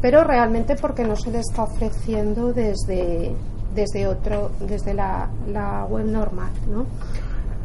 pero 0.01 0.23
realmente 0.23 0.77
porque 0.77 1.05
no 1.05 1.17
se 1.17 1.31
le 1.31 1.41
está 1.41 1.65
ofreciendo 1.65 2.53
desde, 2.53 3.35
desde 3.75 4.07
otro, 4.07 4.51
desde 4.61 4.95
la, 4.95 5.29
la 5.49 5.85
web 5.87 6.07
normal, 6.07 6.51
¿no? 6.71 6.87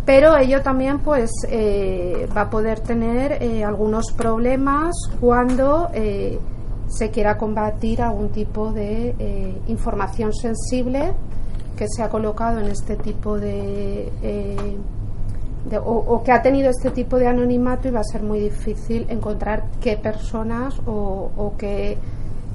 pero 0.06 0.36
ello 0.38 0.62
también 0.62 1.00
pues 1.00 1.32
eh, 1.50 2.28
va 2.36 2.42
a 2.42 2.50
poder 2.50 2.82
tener 2.82 3.42
eh, 3.42 3.64
algunos 3.64 4.12
problemas 4.12 4.94
cuando 5.20 5.90
eh, 5.94 6.40
se 6.98 7.10
quiera 7.10 7.38
combatir 7.38 8.02
algún 8.02 8.30
tipo 8.30 8.72
de 8.72 9.16
eh, 9.18 9.62
información 9.68 10.34
sensible 10.34 11.14
que 11.78 11.88
se 11.88 12.04
ha 12.04 12.10
colocado 12.10 12.60
en 12.60 12.68
este 12.68 12.96
tipo 12.96 13.40
de, 13.40 14.12
eh, 14.22 14.78
o, 15.84 16.22
que 16.24 16.32
ha 16.32 16.42
tenido 16.42 16.70
este 16.70 16.92
tipo 16.92 17.18
de 17.18 17.28
anonimato 17.28 17.88
y 17.88 17.92
va 17.92 18.02
a 18.02 18.04
ser 18.04 18.22
muy 18.22 18.40
difícil 18.40 19.06
encontrar 19.10 19.66
qué 19.82 19.98
personas 19.98 20.76
o, 20.86 21.54
qué 21.58 21.98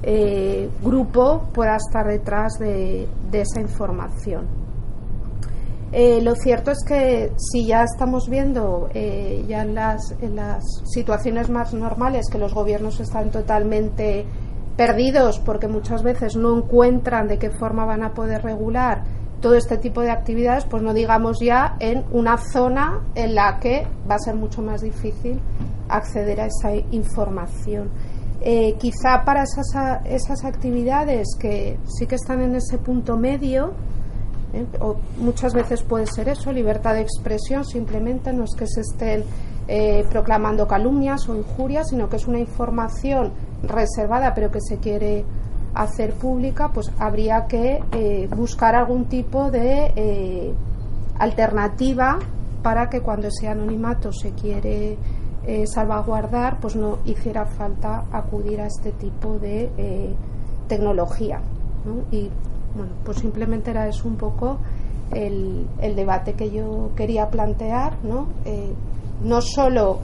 eh, 0.03 0.69
grupo 0.81 1.43
pueda 1.53 1.75
estar 1.75 2.07
detrás 2.07 2.53
de, 2.59 3.07
esa 3.33 3.59
información. 3.59 4.58
Lo 5.91 6.35
cierto 6.35 6.71
es 6.71 6.83
que 6.87 7.31
si 7.37 7.65
ya 7.65 7.83
estamos 7.83 8.29
viendo 8.29 8.89
ya 8.93 9.63
en 9.63 9.73
las, 9.75 10.15
en 10.21 10.35
las 10.35 10.63
situaciones 10.85 11.49
más 11.49 11.73
normales 11.73 12.27
que 12.31 12.37
los 12.37 12.53
gobiernos 12.53 12.99
están 12.99 13.31
totalmente 13.31 14.25
perdidos 14.79 15.39
porque 15.39 15.67
muchas 15.67 16.03
veces 16.03 16.35
no 16.37 16.55
encuentran 16.55 17.27
de 17.27 17.37
qué 17.37 17.49
forma 17.49 17.83
van 17.85 18.01
a 18.01 18.13
poder 18.13 18.43
regular 18.43 19.03
todo 19.41 19.55
este 19.55 19.77
tipo 19.77 20.01
de 20.01 20.11
actividades, 20.11 20.65
pues 20.65 20.83
no 20.83 20.93
digamos 20.93 21.39
ya 21.41 21.75
en 21.79 22.05
una 22.11 22.37
zona 22.37 23.01
en 23.15 23.35
la 23.35 23.59
que 23.59 23.87
va 24.09 24.15
a 24.15 24.19
ser 24.19 24.35
mucho 24.35 24.61
más 24.61 24.81
difícil 24.81 25.39
acceder 25.87 26.41
a 26.41 26.45
esa 26.45 26.73
información. 26.91 27.89
Eh, 28.41 28.75
quizá 28.79 29.23
para 29.25 29.43
esas, 29.43 29.67
esas 30.05 30.45
actividades 30.45 31.27
que 31.37 31.77
sí 31.85 32.05
que 32.05 32.15
están 32.15 32.41
en 32.41 32.55
ese 32.55 32.77
punto 32.77 33.17
medio, 33.17 33.73
eh, 34.53 34.65
o 34.79 34.95
muchas 35.17 35.53
veces 35.53 35.83
puede 35.83 36.07
ser 36.07 36.29
eso, 36.29 36.51
libertad 36.51 36.93
de 36.93 37.01
expresión, 37.01 37.65
simplemente 37.65 38.33
no 38.33 38.45
es 38.45 38.55
que 38.57 38.65
se 38.65 38.81
estén 38.81 39.23
eh, 39.67 40.03
proclamando 40.09 40.67
calumnias 40.67 41.29
o 41.29 41.35
injurias, 41.35 41.89
sino 41.89 42.09
que 42.09 42.15
es 42.15 42.27
una 42.27 42.39
información 42.39 43.31
reservada 43.61 44.33
pero 44.33 44.49
que 44.49 44.59
se 44.61 44.77
quiere 44.77 45.23
hacer 45.75 46.13
pública, 46.13 46.71
pues 46.73 46.91
habría 46.97 47.45
que 47.45 47.79
eh, 47.91 48.27
buscar 48.35 48.75
algún 48.75 49.05
tipo 49.05 49.51
de 49.51 50.55
alternativa 51.19 52.17
para 52.63 52.89
que 52.89 53.01
cuando 53.01 53.27
ese 53.27 53.47
anonimato 53.47 54.11
se 54.11 54.31
quiere 54.31 54.97
salvaguardar, 55.65 56.59
pues 56.59 56.75
no 56.75 56.99
hiciera 57.05 57.45
falta 57.45 58.05
acudir 58.11 58.61
a 58.61 58.67
este 58.67 58.91
tipo 58.91 59.39
de 59.39 60.15
tecnología. 60.67 61.41
Y 62.11 62.29
bueno, 62.75 62.91
pues 63.03 63.17
simplemente 63.17 63.71
era 63.71 63.87
eso 63.87 64.07
un 64.07 64.15
poco 64.15 64.59
el, 65.13 65.67
el 65.81 65.95
debate 65.95 66.33
que 66.33 66.51
yo 66.51 66.91
quería 66.95 67.29
plantear, 67.29 67.97
¿no? 68.03 68.27
no 69.23 69.41
solo 69.41 69.99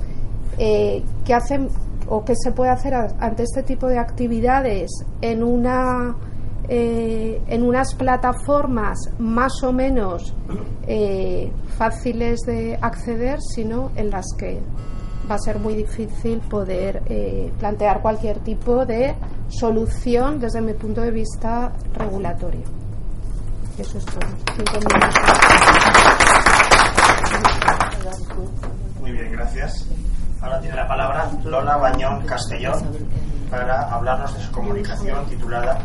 qué 0.57 1.34
hacen 1.34 1.69
o 2.07 2.24
qué 2.24 2.34
se 2.36 2.51
puede 2.51 2.72
hacer 2.72 2.93
ante 2.93 3.43
este 3.43 3.63
tipo 3.63 3.88
de 3.88 3.98
actividades 3.98 4.91
en 5.22 5.43
una 5.43 6.15
eh, 6.67 7.41
en 7.48 7.62
unas 7.62 7.93
plataformas 7.93 8.98
más 9.19 9.62
o 9.62 9.72
menos 9.72 10.34
eh, 10.88 11.51
fáciles 11.77 12.39
de 12.41 12.75
acceder, 12.81 13.39
sino 13.39 13.91
en 13.95 14.10
las 14.10 14.25
que 14.36 14.60
va 15.29 15.36
a 15.36 15.39
ser 15.39 15.60
muy 15.60 15.75
difícil 15.75 16.39
poder 16.39 17.01
eh, 17.08 17.51
plantear 17.60 18.01
cualquier 18.01 18.39
tipo 18.39 18.86
de 18.86 19.15
solución 19.50 20.39
desde 20.39 20.62
mi 20.62 20.74
punto 20.74 21.01
de 21.01 21.12
vista 21.12 21.72
regulatorio. 21.94 22.63
Eso 23.77 23.98
es 23.98 24.05
todo. 24.05 24.20
Muy 29.01 29.12
bien, 29.12 29.32
gracias. 29.32 29.88
Ahora 30.41 30.62
tiene 30.62 30.75
la 30.75 30.88
palabra 30.88 31.32
Lola 31.44 31.77
Bañón 31.77 32.25
Castellón, 32.25 32.79
para 33.50 33.89
hablarnos 33.94 34.34
de 34.36 34.41
su 34.41 34.51
comunicación 34.51 35.25
titulada 35.25 35.79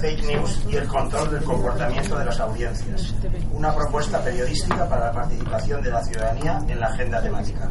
Fake 0.00 0.22
News 0.24 0.64
y 0.70 0.76
el 0.76 0.86
control 0.86 1.30
del 1.30 1.44
comportamiento 1.44 2.18
de 2.18 2.24
las 2.24 2.40
audiencias, 2.40 3.14
una 3.52 3.74
propuesta 3.74 4.22
periodística 4.22 4.88
para 4.88 5.06
la 5.06 5.12
participación 5.12 5.82
de 5.82 5.90
la 5.90 6.04
ciudadanía 6.04 6.60
en 6.68 6.80
la 6.80 6.86
agenda 6.86 7.22
temática. 7.22 7.70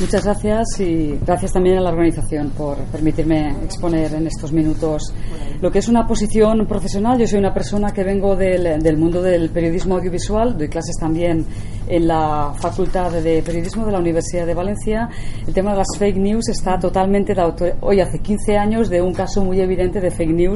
Muchas 0.00 0.24
gracias 0.24 0.80
y 0.80 1.18
gracias 1.26 1.52
también 1.52 1.78
a 1.78 1.80
la 1.80 1.90
organización 1.90 2.50
por 2.50 2.78
permitirme 2.84 3.50
exponer 3.64 4.14
en 4.14 4.26
estos 4.26 4.52
minutos 4.52 5.12
lo 5.60 5.70
que 5.70 5.80
es 5.80 5.88
una 5.88 6.06
posición 6.06 6.66
profesional. 6.66 7.18
Yo 7.18 7.26
soy 7.26 7.40
una 7.40 7.52
persona 7.52 7.90
que 7.90 8.04
vengo 8.04 8.36
del, 8.36 8.80
del 8.80 8.96
mundo 8.96 9.20
del 9.20 9.50
periodismo 9.50 9.96
audiovisual, 9.96 10.56
doy 10.56 10.68
clases 10.68 10.96
también 10.98 11.44
en 11.88 12.06
la 12.06 12.54
Facultad 12.56 13.12
de 13.12 13.42
Periodismo 13.42 13.84
de 13.84 13.92
la 13.92 13.98
Universidad 13.98 14.46
de 14.46 14.54
Valencia. 14.54 15.08
El 15.46 15.52
tema 15.52 15.72
de 15.72 15.78
las 15.78 15.88
fake 15.98 16.16
news 16.16 16.48
está 16.48 16.78
totalmente 16.78 17.34
de 17.34 17.74
hoy 17.80 18.00
hace 18.00 18.20
15 18.20 18.56
años 18.56 18.88
de 18.88 19.02
un 19.02 19.12
caso 19.12 19.44
muy 19.44 19.60
evidente 19.60 20.00
de 20.00 20.10
fake 20.10 20.34
news 20.34 20.53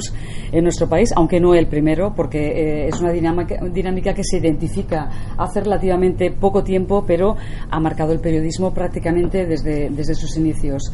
en 0.53 0.65
nuestro 0.65 0.89
país, 0.89 1.13
aunque 1.17 1.41
no 1.41 1.55
el 1.55 1.67
primero, 1.67 2.15
porque 2.15 2.39
eh, 2.39 2.89
es 2.89 3.01
una 3.01 3.13
dinámica, 3.13 4.15
que 4.15 4.25
se 4.25 4.39
identifica 4.39 5.09
hace 5.37 5.61
relativamente 5.61 6.31
poco 6.31 6.63
tiempo, 6.63 7.05
pero 7.07 7.37
ha 7.71 7.81
marcado 7.81 8.13
el 8.13 8.21
periodismo 8.21 8.73
prácticamente 8.73 9.47
desde, 9.47 9.91
desde 9.91 10.15
sus 10.15 10.37
inicios. 10.37 10.93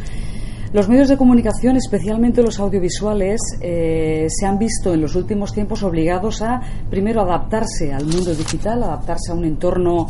Los 0.75 0.89
medios 0.89 1.09
de 1.09 1.17
comunicación, 1.17 1.77
especialmente 1.77 2.43
los 2.43 2.59
audiovisuales, 2.59 3.41
eh, 3.61 4.27
se 4.29 4.45
han 4.45 4.59
visto 4.59 4.93
en 4.93 5.03
los 5.03 5.15
últimos 5.15 5.53
tiempos 5.53 5.85
obligados 5.85 6.43
a, 6.43 6.61
primero, 6.91 7.21
adaptarse 7.21 7.93
al 7.93 8.07
mundo 8.07 8.35
digital, 8.35 8.83
adaptarse 8.83 9.31
a 9.31 9.35
un 9.37 9.45
entorno 9.45 10.09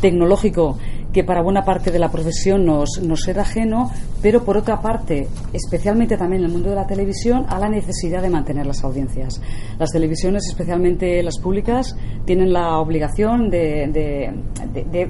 tecnológico 0.00 0.78
que 1.16 1.24
para 1.24 1.40
buena 1.40 1.64
parte 1.64 1.90
de 1.90 1.98
la 1.98 2.10
profesión 2.10 2.66
nos, 2.66 3.00
nos 3.02 3.26
era 3.26 3.40
ajeno, 3.40 3.90
pero 4.20 4.44
por 4.44 4.58
otra 4.58 4.82
parte, 4.82 5.26
especialmente 5.50 6.18
también 6.18 6.42
en 6.42 6.48
el 6.48 6.52
mundo 6.52 6.68
de 6.68 6.76
la 6.76 6.86
televisión, 6.86 7.46
a 7.48 7.58
la 7.58 7.70
necesidad 7.70 8.20
de 8.20 8.28
mantener 8.28 8.66
las 8.66 8.84
audiencias. 8.84 9.40
Las 9.78 9.92
televisiones, 9.92 10.42
especialmente 10.46 11.22
las 11.22 11.38
públicas, 11.38 11.96
tienen 12.26 12.52
la 12.52 12.80
obligación 12.80 13.48
de, 13.48 14.30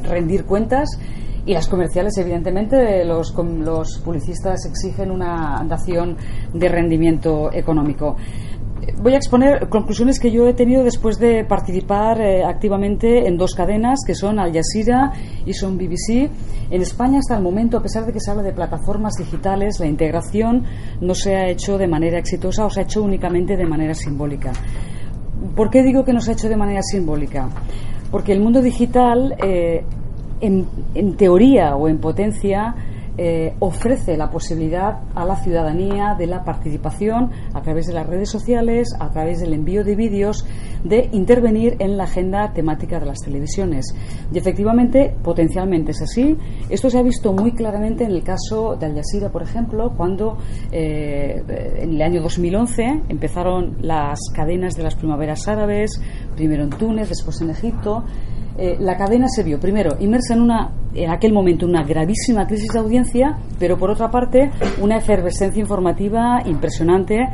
rendir 0.04 0.44
cuentas 0.44 0.90
y 1.44 1.52
las 1.52 1.66
comerciales, 1.66 2.16
evidentemente, 2.18 3.04
los, 3.04 3.34
los 3.34 3.98
publicistas 3.98 4.64
exigen 4.64 5.10
una 5.10 5.64
dación 5.66 6.16
de 6.54 6.68
rendimiento 6.68 7.52
económico. 7.52 8.14
Voy 8.98 9.14
a 9.14 9.16
exponer 9.16 9.68
conclusiones 9.68 10.20
que 10.20 10.30
yo 10.30 10.46
he 10.46 10.54
tenido 10.54 10.84
después 10.84 11.18
de 11.18 11.44
participar 11.44 12.20
eh, 12.20 12.44
activamente 12.44 13.26
en 13.26 13.36
dos 13.36 13.54
cadenas, 13.54 14.00
que 14.06 14.14
son 14.14 14.38
Al 14.38 14.52
Jazeera 14.52 15.12
y 15.44 15.52
son 15.54 15.76
BBC. 15.76 16.30
En 16.70 16.82
España, 16.82 17.18
hasta 17.18 17.36
el 17.36 17.42
momento, 17.42 17.78
a 17.78 17.82
pesar 17.82 18.06
de 18.06 18.12
que 18.12 18.20
se 18.20 18.30
habla 18.30 18.44
de 18.44 18.52
plataformas 18.52 19.14
digitales, 19.18 19.80
la 19.80 19.86
integración 19.86 20.64
no 21.00 21.14
se 21.14 21.34
ha 21.34 21.48
hecho 21.48 21.78
de 21.78 21.88
manera 21.88 22.18
exitosa 22.18 22.64
o 22.64 22.70
se 22.70 22.80
ha 22.80 22.82
hecho 22.84 23.02
únicamente 23.02 23.56
de 23.56 23.66
manera 23.66 23.94
simbólica. 23.94 24.52
¿Por 25.54 25.68
qué 25.68 25.82
digo 25.82 26.04
que 26.04 26.12
no 26.12 26.20
se 26.20 26.30
ha 26.30 26.34
hecho 26.34 26.48
de 26.48 26.56
manera 26.56 26.82
simbólica? 26.82 27.48
Porque 28.10 28.32
el 28.32 28.40
mundo 28.40 28.62
digital 28.62 29.34
eh, 29.42 29.84
en, 30.40 31.16
teoría 31.16 31.76
o 31.76 31.88
en 31.88 31.98
potencia 31.98 32.74
eh, 33.18 33.54
ofrece 33.60 34.16
la 34.16 34.30
posibilidad 34.30 35.00
a 35.14 35.24
la 35.24 35.36
ciudadanía 35.36 36.14
de 36.18 36.26
la 36.26 36.44
participación 36.44 37.30
a 37.54 37.62
través 37.62 37.86
de 37.86 37.94
las 37.94 38.06
redes 38.06 38.30
sociales, 38.30 38.88
a 38.98 39.10
través 39.10 39.40
del 39.40 39.54
envío 39.54 39.84
de 39.84 39.96
vídeos, 39.96 40.46
de 40.84 41.08
intervenir 41.12 41.76
en 41.78 41.96
la 41.96 42.04
agenda 42.04 42.52
temática 42.52 43.00
de 43.00 43.06
las 43.06 43.18
televisiones. 43.20 43.94
Y 44.32 44.38
efectivamente, 44.38 45.14
potencialmente 45.22 45.92
es 45.92 46.02
así. 46.02 46.36
Esto 46.68 46.90
se 46.90 46.98
ha 46.98 47.02
visto 47.02 47.32
muy 47.32 47.52
claramente 47.52 48.04
en 48.04 48.10
el 48.10 48.22
caso 48.22 48.76
de 48.76 48.86
Al 48.86 48.94
Jazeera, 48.94 49.30
por 49.30 49.42
ejemplo, 49.42 49.92
cuando 49.96 50.36
eh, 50.70 51.42
en 51.78 51.94
el 51.94 52.02
año 52.02 52.22
2011 52.22 53.02
empezaron 53.08 53.76
las 53.80 54.20
cadenas 54.34 54.74
de 54.74 54.82
las 54.82 54.94
primaveras 54.94 55.48
árabes, 55.48 56.00
primero 56.34 56.64
en 56.64 56.70
Túnez, 56.70 57.08
después 57.08 57.40
en 57.40 57.50
Egipto 57.50 58.04
eh, 58.58 58.76
la 58.78 58.96
cadena 58.96 59.26
se 59.28 59.42
vio, 59.42 59.60
primero, 59.60 59.96
inmersa 60.00 60.34
en 60.34 60.42
una, 60.42 60.72
en 60.94 61.10
aquel 61.10 61.32
momento, 61.32 61.66
una 61.66 61.82
gravísima 61.82 62.46
crisis 62.46 62.68
de 62.72 62.78
audiencia, 62.78 63.38
pero 63.58 63.76
por 63.76 63.90
otra 63.90 64.10
parte, 64.10 64.50
una 64.80 64.96
efervescencia 64.96 65.60
informativa 65.60 66.42
impresionante 66.44 67.28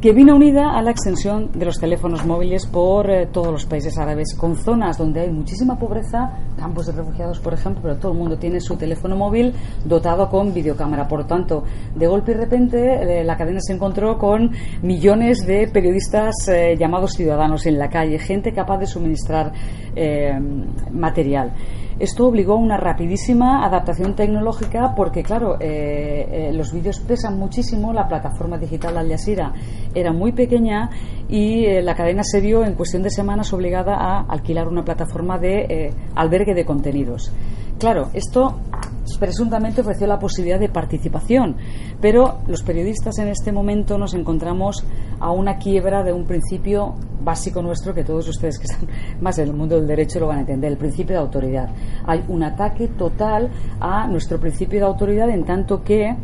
que 0.00 0.12
vino 0.12 0.34
unida 0.34 0.72
a 0.72 0.82
la 0.82 0.90
extensión 0.92 1.50
de 1.52 1.66
los 1.66 1.78
teléfonos 1.78 2.24
móviles 2.24 2.66
por 2.66 3.10
eh, 3.10 3.26
todos 3.26 3.52
los 3.52 3.66
países 3.66 3.98
árabes, 3.98 4.34
con 4.34 4.56
zonas 4.56 4.96
donde 4.96 5.20
hay 5.20 5.30
muchísima 5.30 5.78
pobreza, 5.78 6.38
campos 6.60 6.86
de 6.86 6.92
refugiados, 6.92 7.40
por 7.40 7.54
ejemplo, 7.54 7.82
pero 7.82 7.96
todo 7.96 8.12
el 8.12 8.18
mundo 8.18 8.36
tiene 8.36 8.60
su 8.60 8.76
teléfono 8.76 9.16
móvil 9.16 9.54
dotado 9.84 10.28
con 10.28 10.52
videocámara. 10.52 11.08
Por 11.08 11.26
tanto, 11.26 11.64
de 11.94 12.06
golpe 12.06 12.32
y 12.32 12.34
repente, 12.34 13.20
eh, 13.20 13.24
la 13.24 13.36
cadena 13.36 13.60
se 13.60 13.72
encontró 13.72 14.18
con 14.18 14.52
millones 14.82 15.46
de 15.46 15.68
periodistas 15.68 16.34
eh, 16.48 16.76
llamados 16.78 17.12
ciudadanos 17.12 17.66
en 17.66 17.78
la 17.78 17.88
calle, 17.88 18.18
gente 18.18 18.52
capaz 18.52 18.78
de 18.78 18.86
suministrar 18.86 19.52
material. 20.92 21.52
Esto 22.00 22.26
obligó 22.26 22.54
a 22.54 22.56
una 22.56 22.78
rapidísima 22.78 23.62
adaptación 23.62 24.16
tecnológica 24.16 24.94
porque, 24.96 25.22
claro, 25.22 25.58
eh, 25.60 26.48
eh, 26.48 26.50
los 26.54 26.72
vídeos 26.72 26.98
pesan 27.00 27.38
muchísimo, 27.38 27.92
la 27.92 28.08
plataforma 28.08 28.56
digital 28.56 28.96
Al 28.96 29.10
Jazeera 29.10 29.52
era 29.94 30.10
muy 30.10 30.32
pequeña 30.32 30.88
y 31.28 31.66
eh, 31.66 31.82
la 31.82 31.94
cadena 31.94 32.22
se 32.24 32.40
vio 32.40 32.64
en 32.64 32.72
cuestión 32.72 33.02
de 33.02 33.10
semanas 33.10 33.52
obligada 33.52 33.96
a 33.96 34.20
alquilar 34.20 34.66
una 34.66 34.82
plataforma 34.82 35.38
de 35.38 35.92
albergue 36.14 36.49
de 36.54 36.64
contenidos. 36.64 37.32
Claro, 37.78 38.10
esto 38.12 38.56
presuntamente 39.18 39.80
ofreció 39.80 40.06
la 40.06 40.18
posibilidad 40.18 40.60
de 40.60 40.68
participación, 40.68 41.56
pero 42.00 42.38
los 42.46 42.62
periodistas 42.62 43.18
en 43.18 43.28
este 43.28 43.52
momento 43.52 43.98
nos 43.98 44.14
encontramos 44.14 44.84
a 45.18 45.30
una 45.30 45.58
quiebra 45.58 46.02
de 46.02 46.12
un 46.12 46.24
principio 46.24 46.94
básico 47.22 47.62
nuestro 47.62 47.94
que 47.94 48.04
todos 48.04 48.28
ustedes 48.28 48.58
que 48.58 48.64
están 48.64 48.88
más 49.20 49.38
en 49.38 49.48
el 49.48 49.54
mundo 49.54 49.76
del 49.76 49.86
derecho 49.86 50.20
lo 50.20 50.26
van 50.26 50.38
a 50.38 50.40
entender, 50.40 50.72
el 50.72 50.78
principio 50.78 51.16
de 51.16 51.22
autoridad. 51.22 51.70
Hay 52.06 52.24
un 52.28 52.42
ataque 52.42 52.88
total 52.88 53.50
a 53.80 54.06
nuestro 54.06 54.38
principio 54.38 54.80
de 54.80 54.86
autoridad 54.86 55.30
en 55.30 55.44
tanto 55.44 55.82
que 55.82 56.16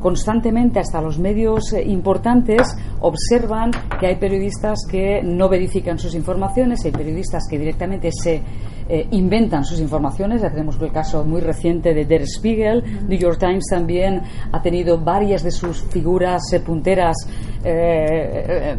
constantemente 0.00 0.80
hasta 0.80 1.00
los 1.00 1.18
medios 1.18 1.72
eh, 1.72 1.82
importantes 1.82 2.76
observan 3.00 3.70
que 3.98 4.06
hay 4.06 4.16
periodistas 4.16 4.80
que 4.88 5.22
no 5.22 5.48
verifican 5.48 5.98
sus 5.98 6.14
informaciones, 6.14 6.84
hay 6.84 6.92
periodistas 6.92 7.44
que 7.48 7.58
directamente 7.58 8.10
se 8.12 8.42
eh, 8.86 9.06
inventan 9.12 9.64
sus 9.64 9.80
informaciones. 9.80 10.42
Ya 10.42 10.50
tenemos 10.50 10.78
el 10.80 10.92
caso 10.92 11.24
muy 11.24 11.40
reciente 11.40 11.94
de 11.94 12.04
Der 12.04 12.26
Spiegel. 12.26 12.82
New 13.08 13.18
York 13.18 13.38
Times 13.38 13.64
también 13.70 14.22
ha 14.52 14.60
tenido 14.60 14.98
varias 14.98 15.42
de 15.42 15.50
sus 15.50 15.82
figuras 15.84 16.52
eh, 16.52 16.60
punteras 16.60 17.16
eh, 17.64 18.76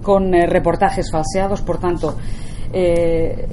con 0.00 0.32
reportajes 0.32 1.10
falseados. 1.10 1.60
Por 1.62 1.78
tanto, 1.78 2.16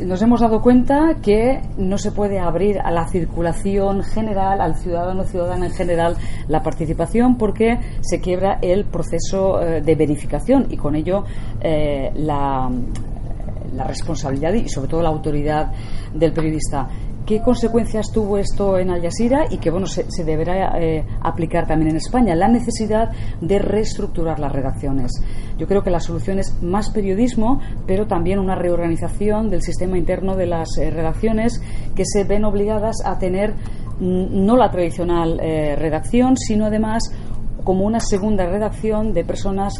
nos 0.05 0.21
hemos 0.21 0.39
dado 0.39 0.61
cuenta 0.61 1.17
que 1.21 1.59
no 1.77 1.97
se 1.97 2.13
puede 2.13 2.39
abrir 2.39 2.79
a 2.79 2.89
la 2.89 3.05
circulación 3.09 4.01
general, 4.01 4.61
al 4.61 4.75
ciudadano 4.75 5.25
ciudadana 5.25 5.65
en 5.65 5.73
general, 5.73 6.15
la 6.47 6.63
participación 6.63 7.35
porque 7.37 7.79
se 7.99 8.21
quiebra 8.21 8.59
el 8.61 8.85
proceso 8.85 9.57
de 9.57 9.95
verificación 9.95 10.67
y 10.69 10.77
con 10.77 10.95
ello 10.95 11.25
la, 11.61 12.71
la 13.73 13.83
responsabilidad 13.83 14.53
y 14.53 14.67
sobre 14.69 14.87
todo 14.87 15.01
la 15.01 15.09
autoridad 15.09 15.71
del 16.13 16.33
periodista. 16.33 16.87
¿Qué 17.29 17.41
consecuencias 17.41 18.11
tuvo 18.11 18.39
esto 18.39 18.79
en 18.79 18.89
Al 18.89 19.03
Jazeera 19.03 19.45
y 19.51 19.59
que 19.59 19.69
bueno, 19.69 19.85
se, 19.85 20.03
deberá 20.23 20.79
eh, 20.79 21.05
aplicar 21.21 21.67
también 21.67 21.91
en 21.91 21.97
España? 21.97 22.33
La 22.33 22.47
necesidad 22.47 23.11
de 23.39 23.59
reestructurar 23.59 24.39
las 24.39 24.51
redacciones. 24.51 25.11
Yo 25.55 25.67
creo 25.67 25.83
que 25.83 25.91
la 25.91 25.99
solución 25.99 26.39
es 26.39 26.59
más 26.63 26.89
periodismo, 26.89 27.59
pero 27.85 28.07
también 28.07 28.39
una 28.39 28.55
reorganización 28.55 29.51
del 29.51 29.61
sistema 29.61 29.95
interno 29.95 30.35
de 30.35 30.47
las 30.47 30.75
eh, 30.79 30.89
redacciones 30.89 31.61
que 31.95 32.03
se 32.03 32.23
ven 32.23 32.45
obligadas 32.45 32.95
a 33.05 33.19
tener 33.19 33.53
mm, 33.99 34.45
no 34.45 34.57
la 34.57 34.71
tradicional 34.71 35.39
eh, 35.39 35.75
redacción, 35.75 36.35
sino 36.35 36.65
además 36.65 37.03
como 37.63 37.85
una 37.85 37.99
segunda 37.99 38.47
redacción 38.47 39.13
de 39.13 39.23
personas 39.23 39.75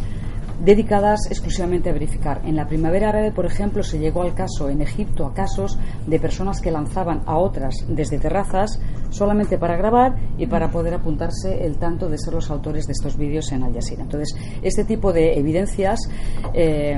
dedicadas 0.63 1.28
exclusivamente 1.30 1.89
a 1.89 1.93
verificar. 1.93 2.41
En 2.45 2.56
la 2.56 2.67
primavera 2.67 3.10
árabe, 3.10 3.32
por 3.32 3.45
ejemplo, 3.45 3.84
se 3.84 4.00
llegó 4.00 4.22
al 4.22 4.34
caso 4.34 4.69
en 4.69 4.82
Egipto 4.82 5.26
a 5.26 5.34
casos 5.34 5.78
de 6.06 6.19
personas 6.19 6.62
que 6.62 6.72
lanzaban 6.72 7.22
a 7.26 7.38
otras 7.38 7.76
desde 7.88 8.19
terrazas 8.19 8.80
solamente 9.10 9.58
para 9.58 9.78
grabar 9.78 10.15
y 10.38 10.48
para 10.48 10.69
poder 10.69 10.93
apuntarse 10.93 11.65
el 11.65 11.78
tanto 11.78 12.10
de 12.10 12.17
ser 12.17 12.34
los 12.34 12.50
autores 12.52 12.86
de 12.86 12.93
estos 12.93 13.17
vídeos 13.17 13.52
en 13.52 13.63
Al 13.63 13.74
Jazeera. 13.74 14.04
Entonces, 14.04 14.36
este 14.62 14.84
tipo 14.84 15.13
de 15.13 15.39
evidencias 15.39 16.00
eh, 16.54 16.98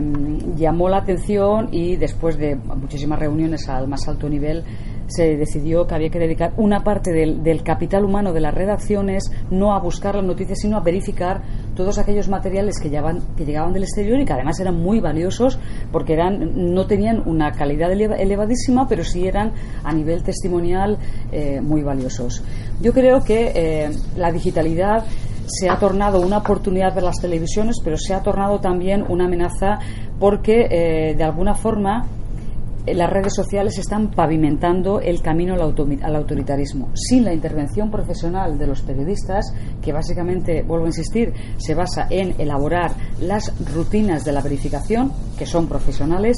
llamó 0.55 0.89
la 0.89 0.97
atención 0.97 1.69
y 1.71 1.95
después 1.95 2.37
de 2.37 2.55
muchísimas 2.55 3.19
reuniones 3.19 3.67
al 3.69 3.87
más 3.87 4.07
alto 4.07 4.27
nivel 4.27 4.63
se 5.11 5.35
decidió 5.37 5.85
que 5.87 5.95
había 5.95 6.09
que 6.09 6.19
dedicar 6.19 6.53
una 6.57 6.83
parte 6.83 7.11
del, 7.11 7.43
del, 7.43 7.63
capital 7.63 8.05
humano 8.05 8.33
de 8.33 8.41
las 8.41 8.53
redacciones 8.53 9.31
no 9.49 9.73
a 9.73 9.79
buscar 9.79 10.15
las 10.15 10.23
noticias, 10.23 10.59
sino 10.59 10.77
a 10.77 10.81
verificar 10.81 11.41
todos 11.75 11.97
aquellos 11.97 12.29
materiales 12.29 12.79
que 12.79 12.91
que 12.91 13.45
llegaban 13.45 13.73
del 13.73 13.83
exterior 13.83 14.19
y 14.19 14.25
que 14.25 14.33
además 14.33 14.59
eran 14.59 14.75
muy 14.75 14.99
valiosos 14.99 15.57
porque 15.91 16.13
eran, 16.13 16.73
no 16.73 16.85
tenían 16.85 17.21
una 17.25 17.51
calidad 17.51 17.91
elevadísima, 17.91 18.87
pero 18.87 19.03
sí 19.03 19.27
eran 19.27 19.51
a 19.83 19.93
nivel 19.93 20.23
testimonial 20.23 20.97
eh, 21.31 21.61
muy 21.61 21.81
valiosos. 21.83 22.43
Yo 22.81 22.93
creo 22.93 23.23
que 23.23 23.51
eh, 23.55 23.89
la 24.17 24.31
digitalidad 24.31 25.05
se 25.47 25.69
ha 25.69 25.77
tornado 25.77 26.21
una 26.21 26.37
oportunidad 26.37 26.93
de 26.93 27.01
las 27.01 27.17
televisiones, 27.17 27.77
pero 27.83 27.97
se 27.97 28.13
ha 28.13 28.21
tornado 28.21 28.59
también 28.59 29.03
una 29.07 29.25
amenaza 29.25 29.79
porque, 30.19 30.67
eh, 30.69 31.15
de 31.15 31.23
alguna 31.23 31.55
forma, 31.55 32.07
las 32.87 33.09
redes 33.09 33.33
sociales 33.35 33.77
están 33.77 34.11
pavimentando 34.11 34.99
el 34.99 35.21
camino 35.21 35.53
al, 35.53 36.15
autoritarismo. 36.15 36.89
Sin 36.93 37.25
la 37.25 37.33
intervención 37.33 37.91
profesional 37.91 38.57
de 38.57 38.67
los 38.67 38.81
periodistas, 38.81 39.53
que 39.81 39.93
básicamente, 39.93 40.63
vuelvo 40.63 40.85
a 40.85 40.89
insistir, 40.89 41.33
se 41.57 41.75
basa 41.75 42.07
en 42.09 42.39
elaborar 42.39 42.91
las 43.19 43.53
rutinas 43.73 44.25
de 44.25 44.31
la 44.31 44.41
verificación, 44.41 45.11
que 45.37 45.45
son 45.45 45.67
profesionales, 45.67 46.37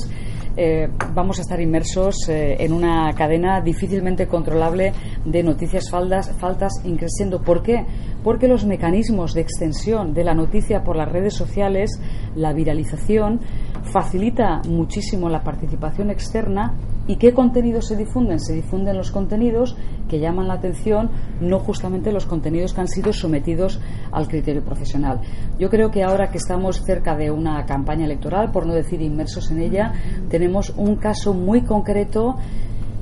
eh, 0.55 0.87
vamos 1.13 1.39
a 1.39 1.41
estar 1.41 1.59
inmersos 1.59 2.29
eh, 2.29 2.57
en 2.59 2.73
una 2.73 3.11
cadena 3.15 3.61
difícilmente 3.61 4.27
controlable 4.27 4.93
de 5.25 5.43
noticias 5.43 5.89
faldas, 5.89 6.31
faltas 6.39 6.73
increciendo. 6.85 7.41
¿Por 7.41 7.63
qué? 7.63 7.85
Porque 8.23 8.47
los 8.47 8.65
mecanismos 8.65 9.33
de 9.33 9.41
extensión 9.41 10.13
de 10.13 10.23
la 10.23 10.33
noticia 10.33 10.83
por 10.83 10.95
las 10.95 11.11
redes 11.11 11.33
sociales, 11.33 11.99
la 12.35 12.53
viralización, 12.53 13.41
facilita 13.83 14.61
muchísimo 14.67 15.29
la 15.29 15.43
participación 15.43 16.11
externa 16.11 16.73
¿Y 17.05 17.17
qué 17.17 17.33
contenidos 17.33 17.87
se 17.87 17.97
difunden? 17.97 18.39
Se 18.39 18.53
difunden 18.53 18.95
los 18.95 19.11
contenidos 19.11 19.75
que 20.07 20.19
llaman 20.19 20.47
la 20.47 20.53
atención, 20.53 21.09
no 21.41 21.59
justamente 21.59 22.13
los 22.13 22.25
contenidos 22.25 22.73
que 22.73 22.81
han 22.81 22.87
sido 22.87 23.11
sometidos 23.11 23.81
al 24.11 24.27
criterio 24.27 24.63
profesional. 24.63 25.19
Yo 25.59 25.69
creo 25.69 25.91
que 25.91 26.03
ahora 26.03 26.29
que 26.29 26.37
estamos 26.37 26.81
cerca 26.83 27.15
de 27.15 27.29
una 27.29 27.65
campaña 27.65 28.05
electoral, 28.05 28.51
por 28.51 28.65
no 28.65 28.73
decir 28.73 29.01
inmersos 29.01 29.51
en 29.51 29.59
ella, 29.59 29.93
tenemos 30.29 30.73
un 30.77 30.95
caso 30.95 31.33
muy 31.33 31.63
concreto 31.63 32.37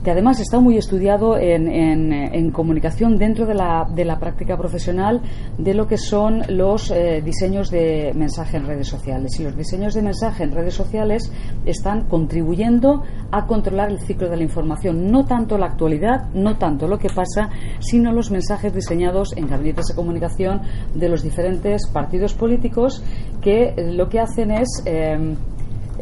que 0.04 0.12
además 0.12 0.40
está 0.40 0.60
muy 0.60 0.78
estudiado 0.78 1.38
en, 1.38 1.68
en, 1.68 2.52
comunicación 2.52 3.18
dentro 3.18 3.46
de 3.46 3.54
la, 3.54 3.88
de 3.94 4.04
la, 4.04 4.20
práctica 4.20 4.58
profesional 4.58 5.22
de 5.58 5.74
lo 5.74 5.88
que 5.88 5.98
son 5.98 6.42
los 6.50 6.92
eh, 6.92 7.22
diseños 7.24 7.70
de 7.70 8.12
mensaje 8.16 8.58
en 8.58 8.66
redes 8.66 8.88
sociales. 8.88 9.40
Y 9.40 9.44
los 9.44 9.56
diseños 9.56 9.94
de 9.94 10.02
mensaje 10.02 10.44
en 10.44 10.52
redes 10.52 10.74
sociales 10.74 11.32
están 11.66 12.08
contribuyendo 12.08 13.04
a 13.32 13.46
controlar 13.46 13.92
el 13.92 14.00
ciclo 14.00 14.30
de 14.30 14.38
la 14.38 14.44
información, 14.44 15.12
no 15.12 15.26
tanto 15.26 15.58
la 15.58 15.68
actualidad, 15.68 16.30
no 16.34 16.58
tanto 16.58 16.88
lo 16.88 16.98
que 16.98 17.10
pasa, 17.10 17.50
sino 17.80 18.12
los 18.12 18.32
mensajes 18.32 18.74
diseñados 18.74 19.36
en 19.38 19.48
gabinetes 19.48 19.88
de 19.88 19.96
comunicación 19.96 20.62
de 20.96 21.10
los 21.10 21.24
diferentes 21.24 21.88
partidos 21.88 22.34
políticos 22.34 23.04
que 23.42 23.74
lo 23.78 24.10
que 24.10 24.20
hacen 24.20 24.52
es 24.52 24.84
eh, 24.86 25.36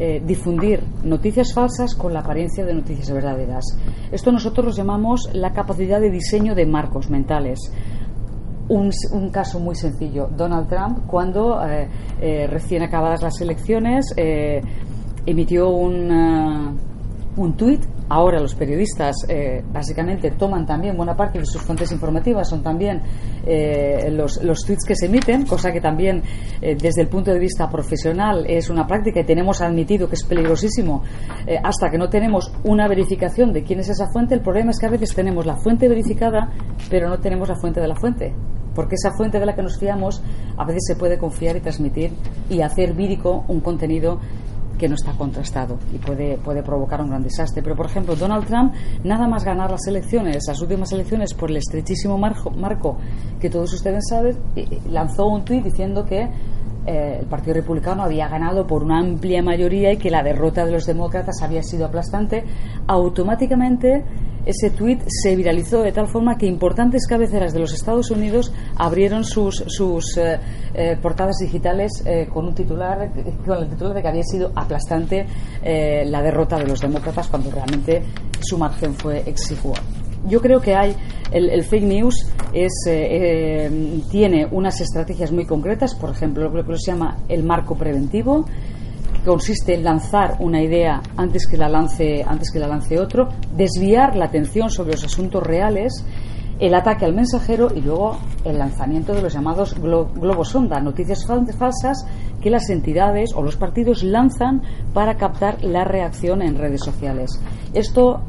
eh, 0.02 0.22
difundir 0.24 0.82
noticias 1.04 1.52
falsas 1.52 1.94
con 1.94 2.14
la 2.14 2.20
apariencia 2.20 2.64
de 2.64 2.72
noticias 2.72 3.10
verdaderas. 3.10 3.76
Esto 4.10 4.32
nosotros 4.32 4.64
lo 4.64 4.72
llamamos 4.72 5.28
la 5.34 5.52
capacidad 5.52 6.00
de 6.00 6.10
diseño 6.10 6.54
de 6.54 6.64
marcos 6.64 7.10
mentales. 7.10 7.70
Un, 8.68 8.90
caso 9.30 9.60
muy 9.60 9.74
sencillo. 9.74 10.30
Donald 10.34 10.68
Trump, 10.68 11.06
cuando 11.06 11.62
eh, 11.66 11.86
eh, 12.18 12.46
recién 12.46 12.82
acabadas 12.82 13.20
las 13.20 13.38
elecciones, 13.42 14.14
emitió 15.26 15.68
un, 15.68 16.78
un 17.36 17.52
tuit 17.58 17.84
Ahora 18.12 18.40
los 18.40 18.56
periodistas 18.56 19.14
eh, 19.28 19.62
básicamente 19.72 20.32
toman 20.32 20.66
también 20.66 20.96
buena 20.96 21.14
parte 21.14 21.38
de 21.38 21.46
sus 21.46 21.62
fuentes 21.62 21.92
informativas, 21.92 22.48
son 22.48 22.60
también 22.60 23.00
eh, 23.46 24.10
los, 24.10 24.42
los, 24.42 24.64
tweets 24.64 24.84
que 24.84 24.96
se 24.96 25.06
emiten, 25.06 25.46
cosa 25.46 25.70
que 25.70 25.80
también 25.80 26.20
eh, 26.60 26.74
desde 26.74 27.02
el 27.02 27.08
punto 27.08 27.30
de 27.30 27.38
vista 27.38 27.68
profesional 27.68 28.46
es 28.48 28.68
una 28.68 28.84
práctica 28.84 29.20
y 29.20 29.24
tenemos 29.24 29.60
admitido 29.60 30.08
que 30.08 30.16
es 30.16 30.24
peligrosísimo 30.24 31.04
hasta 31.62 31.88
que 31.88 31.98
no 31.98 32.08
tenemos 32.08 32.52
una 32.64 32.88
verificación 32.88 33.52
de 33.52 33.62
quién 33.62 33.78
es 33.78 33.88
esa 33.88 34.08
fuente. 34.12 34.34
El 34.34 34.40
problema 34.40 34.72
es 34.72 34.80
que 34.80 34.86
a 34.86 34.90
veces 34.90 35.14
tenemos 35.14 35.46
la 35.46 35.54
fuente 35.54 35.88
verificada, 35.88 36.50
pero 36.90 37.08
no 37.08 37.20
tenemos 37.20 37.48
la 37.48 37.54
fuente 37.54 37.80
de 37.80 37.86
la 37.86 37.94
fuente 37.94 38.34
porque 38.74 38.94
esa 38.94 39.10
fuente 39.12 39.38
de 39.38 39.46
la 39.46 39.54
que 39.54 39.62
nos 39.62 39.78
fiamos 39.78 40.22
a 40.56 40.64
veces 40.64 40.84
se 40.86 40.96
puede 40.96 41.18
confiar 41.18 41.56
y 41.56 41.60
transmitir 41.60 42.12
y 42.48 42.60
hacer 42.60 42.94
vírico 42.94 43.44
un 43.48 43.60
contenido 43.60 44.20
que 44.80 44.88
no 44.88 44.94
está 44.94 45.12
contrastado 45.12 45.78
y 45.94 45.98
puede, 45.98 46.38
puede 46.38 46.62
provocar 46.62 47.02
un 47.02 47.10
gran 47.10 47.22
desastre. 47.22 47.62
Pero, 47.62 47.76
por 47.76 47.84
ejemplo, 47.84 48.16
Donald 48.16 48.46
Trump, 48.46 48.72
nada 49.04 49.28
más 49.28 49.44
ganar 49.44 49.70
las 49.70 49.86
elecciones, 49.86 50.44
las 50.48 50.58
últimas 50.62 50.90
elecciones, 50.92 51.34
por 51.34 51.50
el 51.50 51.58
estrechísimo 51.58 52.16
marco, 52.16 52.50
marco 52.50 52.96
que 53.38 53.50
todos 53.50 53.70
ustedes 53.74 54.02
saben, 54.08 54.38
lanzó 54.88 55.26
un 55.26 55.44
tuit 55.44 55.62
diciendo 55.62 56.06
que 56.06 56.30
eh, 56.86 57.18
el 57.20 57.26
Partido 57.26 57.54
Republicano 57.54 58.02
había 58.02 58.28
ganado 58.28 58.66
por 58.66 58.82
una 58.82 58.98
amplia 58.98 59.42
mayoría 59.42 59.92
y 59.92 59.96
que 59.96 60.10
la 60.10 60.22
derrota 60.22 60.64
de 60.64 60.72
los 60.72 60.86
demócratas 60.86 61.42
había 61.42 61.62
sido 61.62 61.86
aplastante, 61.86 62.44
automáticamente 62.86 64.04
ese 64.46 64.70
tuit 64.70 65.02
se 65.06 65.36
viralizó 65.36 65.82
de 65.82 65.92
tal 65.92 66.08
forma 66.08 66.38
que 66.38 66.46
importantes 66.46 67.06
cabeceras 67.06 67.52
de 67.52 67.60
los 67.60 67.74
Estados 67.74 68.10
Unidos 68.10 68.52
abrieron 68.76 69.24
sus, 69.24 69.62
sus 69.66 70.16
eh, 70.16 70.40
eh, 70.72 70.96
portadas 71.00 71.36
digitales 71.38 72.02
con 72.32 72.46
un 72.46 72.54
titular 72.54 73.12
con 73.46 73.58
el 73.58 73.68
titular 73.68 73.94
de 73.94 74.02
que 74.02 74.08
había 74.08 74.22
sido 74.22 74.50
aplastante 74.54 75.26
la 75.62 76.22
derrota 76.22 76.56
de 76.56 76.66
los 76.66 76.80
demócratas 76.80 77.28
cuando 77.28 77.50
realmente 77.50 78.02
su 78.40 78.56
margen 78.56 78.94
fue 78.94 79.18
exigua 79.26 79.74
yo 80.26 80.40
creo 80.40 80.60
que 80.60 80.74
hay 80.74 80.94
el, 81.32 81.62
fake 81.64 81.84
news 81.84 82.14
es, 82.52 82.72
eh, 82.86 83.66
eh, 83.66 84.00
tiene 84.10 84.46
unas 84.50 84.80
estrategias 84.80 85.30
muy 85.32 85.46
concretas, 85.46 85.94
por 85.94 86.10
ejemplo, 86.10 86.48
lo 86.48 86.64
que 86.64 86.76
se 86.78 86.90
llama 86.90 87.18
el 87.28 87.44
marco 87.44 87.76
preventivo, 87.76 88.44
que 89.14 89.22
consiste 89.24 89.74
en 89.74 89.84
lanzar 89.84 90.36
una 90.40 90.62
idea 90.62 91.00
antes 91.16 91.46
que 91.46 91.56
la 91.56 91.68
lance 91.68 92.24
antes 92.26 92.50
que 92.50 92.58
la 92.58 92.66
lance 92.66 92.98
otro, 92.98 93.28
desviar 93.54 94.16
la 94.16 94.26
atención 94.26 94.70
sobre 94.70 94.92
los 94.92 95.04
asuntos 95.04 95.42
reales, 95.42 96.04
el 96.58 96.74
ataque 96.74 97.06
al 97.06 97.14
mensajero 97.14 97.68
y 97.74 97.80
luego 97.80 98.18
el 98.44 98.58
lanzamiento 98.58 99.14
de 99.14 99.22
los 99.22 99.32
llamados 99.32 99.74
globos 99.80 100.48
sonda, 100.48 100.78
noticias 100.80 101.24
falsas 101.26 102.06
que 102.42 102.50
las 102.50 102.68
entidades 102.68 103.32
o 103.34 103.42
los 103.42 103.56
partidos 103.56 104.02
lanzan 104.02 104.62
para 104.92 105.16
captar 105.16 105.62
la 105.64 105.84
reacción 105.84 106.42
en 106.42 106.56
redes 106.56 106.82
sociales. 106.82 107.30
Esto 107.72 108.20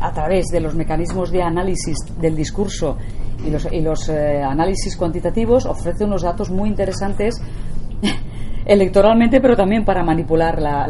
a 0.00 0.12
través 0.12 0.46
de 0.46 0.60
los 0.60 0.74
mecanismos 0.74 1.30
de 1.30 1.42
análisis 1.42 1.96
del 2.20 2.36
discurso 2.36 2.96
y 3.44 3.50
los, 3.50 3.68
y 3.70 3.80
los 3.80 4.08
eh, 4.08 4.42
análisis 4.42 4.96
cuantitativos 4.96 5.66
ofrece 5.66 6.04
unos 6.04 6.22
datos 6.22 6.50
muy 6.50 6.68
interesantes 6.68 7.40
electoralmente, 8.64 9.40
pero 9.40 9.56
también 9.56 9.84
para 9.84 10.02
manipular 10.02 10.60
la, 10.60 10.86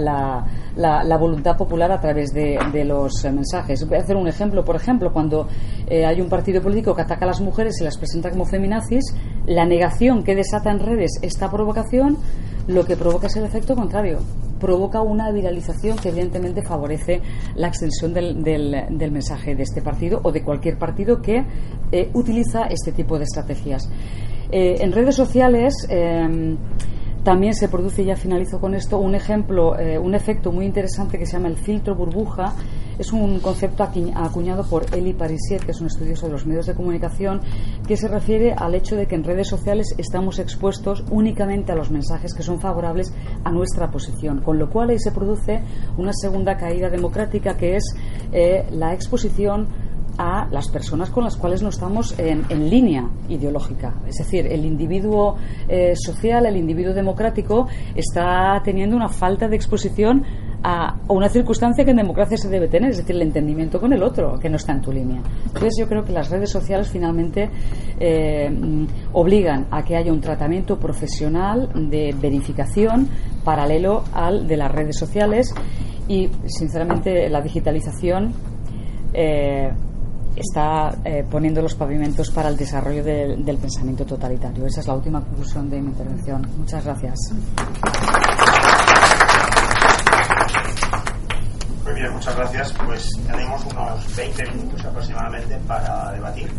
la, 0.76 1.16
voluntad 1.16 1.56
popular 1.56 1.90
a 1.90 2.00
través 2.00 2.32
de, 2.32 2.84
los 2.84 3.24
mensajes. 3.24 3.86
Voy 3.88 3.98
a 3.98 4.00
hacer 4.00 4.16
un 4.16 4.28
ejemplo. 4.28 4.64
Por 4.64 4.76
ejemplo, 4.76 5.12
cuando 5.12 5.48
eh, 5.88 6.04
hay 6.04 6.20
un 6.20 6.28
partido 6.28 6.62
político 6.62 6.94
que 6.94 7.02
ataca 7.02 7.24
a 7.24 7.28
las 7.28 7.40
mujeres 7.40 7.80
y 7.80 7.84
las 7.84 7.96
presenta 7.96 8.30
como 8.30 8.44
feminazis, 8.44 9.04
la 9.46 9.64
negación 9.64 10.22
que 10.22 10.34
desata 10.34 10.70
en 10.70 10.78
redes 10.78 11.18
esta 11.22 11.50
provocación 11.50 12.18
lo 12.66 12.84
que 12.84 12.96
provoca 12.96 13.26
es 13.26 13.36
el 13.36 13.44
efecto 13.44 13.74
contrario. 13.74 14.20
Provoca 14.64 15.02
una 15.02 15.30
viralización 15.30 15.98
que 15.98 16.08
evidentemente 16.08 16.62
favorece 16.62 17.20
la 17.54 17.68
extensión 17.68 18.14
del, 18.14 18.42
del, 18.42 19.10
mensaje 19.10 19.54
de 19.54 19.62
este 19.62 19.82
partido 19.82 20.20
o 20.22 20.32
de 20.32 20.42
cualquier 20.42 20.78
partido 20.78 21.20
que 21.20 21.44
eh, 21.92 22.08
utiliza 22.14 22.62
este 22.70 22.90
tipo 22.92 23.18
de 23.18 23.24
estrategias. 23.24 23.90
Eh, 24.50 24.76
en 24.80 24.92
redes 24.92 25.16
sociales 25.16 25.74
también 27.24 27.54
se 27.54 27.68
produce, 27.68 28.04
ya 28.04 28.16
finalizo 28.16 28.58
con 28.58 28.74
esto, 28.74 28.98
un 28.98 29.14
ejemplo, 29.14 29.78
eh, 29.78 29.98
un 29.98 30.14
efecto 30.14 30.50
muy 30.50 30.66
interesante 30.66 31.18
que 31.18 31.26
se 31.26 31.32
llama 31.32 31.48
el 31.48 31.56
filtro 31.56 31.94
burbuja. 31.94 32.54
Es 32.98 33.12
un 33.12 33.40
concepto 33.40 33.82
acuñado 33.82 34.64
por 34.64 34.86
Eli 34.94 35.12
Parisier, 35.12 35.64
que 35.64 35.72
es 35.72 35.80
un 35.80 35.88
estudioso 35.88 36.26
de 36.26 36.32
los 36.32 36.46
medios 36.46 36.66
de 36.66 36.74
comunicación, 36.74 37.40
que 37.86 37.96
se 37.96 38.08
refiere 38.08 38.52
al 38.52 38.74
hecho 38.74 38.96
de 38.96 39.06
que 39.06 39.14
en 39.14 39.24
redes 39.24 39.48
sociales 39.48 39.94
estamos 39.98 40.38
expuestos 40.38 41.04
únicamente 41.10 41.72
a 41.72 41.74
los 41.74 41.90
mensajes 41.90 42.34
que 42.34 42.42
son 42.42 42.60
favorables 42.60 43.12
a 43.44 43.50
nuestra 43.50 43.90
posición, 43.90 44.40
con 44.40 44.58
lo 44.58 44.70
cual 44.70 44.90
ahí 44.90 44.98
se 44.98 45.12
produce 45.12 45.62
una 45.96 46.12
segunda 46.12 46.56
caída 46.56 46.90
democrática 46.90 47.56
que 47.56 47.76
es 47.76 47.84
eh, 48.32 48.66
la 48.70 48.94
exposición 48.94 49.68
a 50.18 50.46
las 50.50 50.68
personas 50.68 51.10
con 51.10 51.24
las 51.24 51.36
cuales 51.36 51.62
no 51.62 51.68
estamos 51.68 52.14
en, 52.18 52.44
línea 52.70 53.08
ideológica. 53.28 53.94
Es 54.06 54.16
decir, 54.16 54.46
el 54.46 54.64
individuo 54.64 55.36
eh, 55.68 55.94
social, 55.96 56.46
el 56.46 56.56
individuo 56.56 56.94
democrático, 56.94 57.66
está 57.94 58.60
teniendo 58.64 58.96
una 58.96 59.08
falta 59.08 59.48
de 59.48 59.56
exposición 59.56 60.24
a, 60.64 60.96
una 61.08 61.28
circunstancia 61.28 61.84
que 61.84 61.90
en 61.90 61.98
democracia 61.98 62.38
se 62.38 62.48
debe 62.48 62.68
tener, 62.68 62.90
es 62.90 62.96
decir, 62.96 63.14
el 63.14 63.22
entendimiento 63.22 63.78
con 63.78 63.92
el 63.92 64.02
otro, 64.02 64.38
que 64.38 64.48
no 64.48 64.56
está 64.56 64.72
en 64.72 64.80
tu 64.80 64.90
línea. 64.90 65.20
Entonces, 65.46 65.74
yo 65.78 65.86
creo 65.86 66.04
que 66.04 66.12
las 66.12 66.30
redes 66.30 66.50
sociales 66.50 66.90
finalmente 66.90 67.50
eh, 68.00 68.50
obligan 69.12 69.66
a 69.70 69.84
que 69.84 69.94
haya 69.94 70.12
un 70.12 70.20
tratamiento 70.20 70.78
profesional 70.78 71.68
de 71.90 72.14
verificación 72.18 73.08
paralelo 73.44 74.04
al 74.14 74.48
de 74.48 74.56
las 74.56 74.72
redes 74.72 74.96
sociales 74.98 75.54
y, 76.08 76.30
sinceramente, 76.46 77.28
la 77.28 77.42
digitalización. 77.42 78.32
Eh, 79.12 79.70
está 80.36 80.96
eh, 81.04 81.24
poniendo 81.30 81.62
los 81.62 81.76
pavimentos 81.76 82.28
para 82.32 82.48
el 82.48 82.56
desarrollo 82.56 83.04
del 83.04 83.56
pensamiento 83.58 84.04
totalitario. 84.04 84.66
Esa 84.66 84.80
es 84.80 84.86
la 84.88 84.94
última 84.94 85.20
conclusión 85.20 85.70
de 85.70 85.80
mi 85.80 85.90
intervención. 85.90 86.44
Muchas 86.58 86.84
gracias. 86.84 87.14
Muy 91.84 91.94
bien, 91.94 92.13
muchas 92.24 92.36
gracias. 92.36 92.72
Pues 92.72 93.10
tenemos 93.26 93.64
unos 93.66 94.16
20 94.16 94.50
minutos 94.52 94.84
aproximadamente 94.84 95.56
para 95.68 96.10
debatir. 96.12 96.50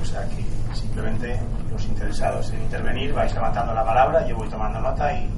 o 0.00 0.04
sea 0.04 0.24
que 0.28 0.46
simplemente 0.74 1.40
los 1.70 1.84
interesados 1.84 2.50
en 2.50 2.62
intervenir 2.62 3.12
vais 3.12 3.34
levantando 3.34 3.74
la 3.74 3.84
palabra, 3.84 4.26
yo 4.28 4.36
voy 4.36 4.48
tomando 4.48 4.80
nota 4.80 5.12
y, 5.12 5.28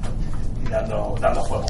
y 0.63 0.69
dando, 0.69 1.15
dando 1.19 1.41
juego. 1.41 1.65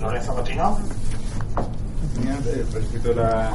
Lorenzo 0.00 0.34
Cotino. 0.34 0.78
De 3.02 3.14
la 3.14 3.52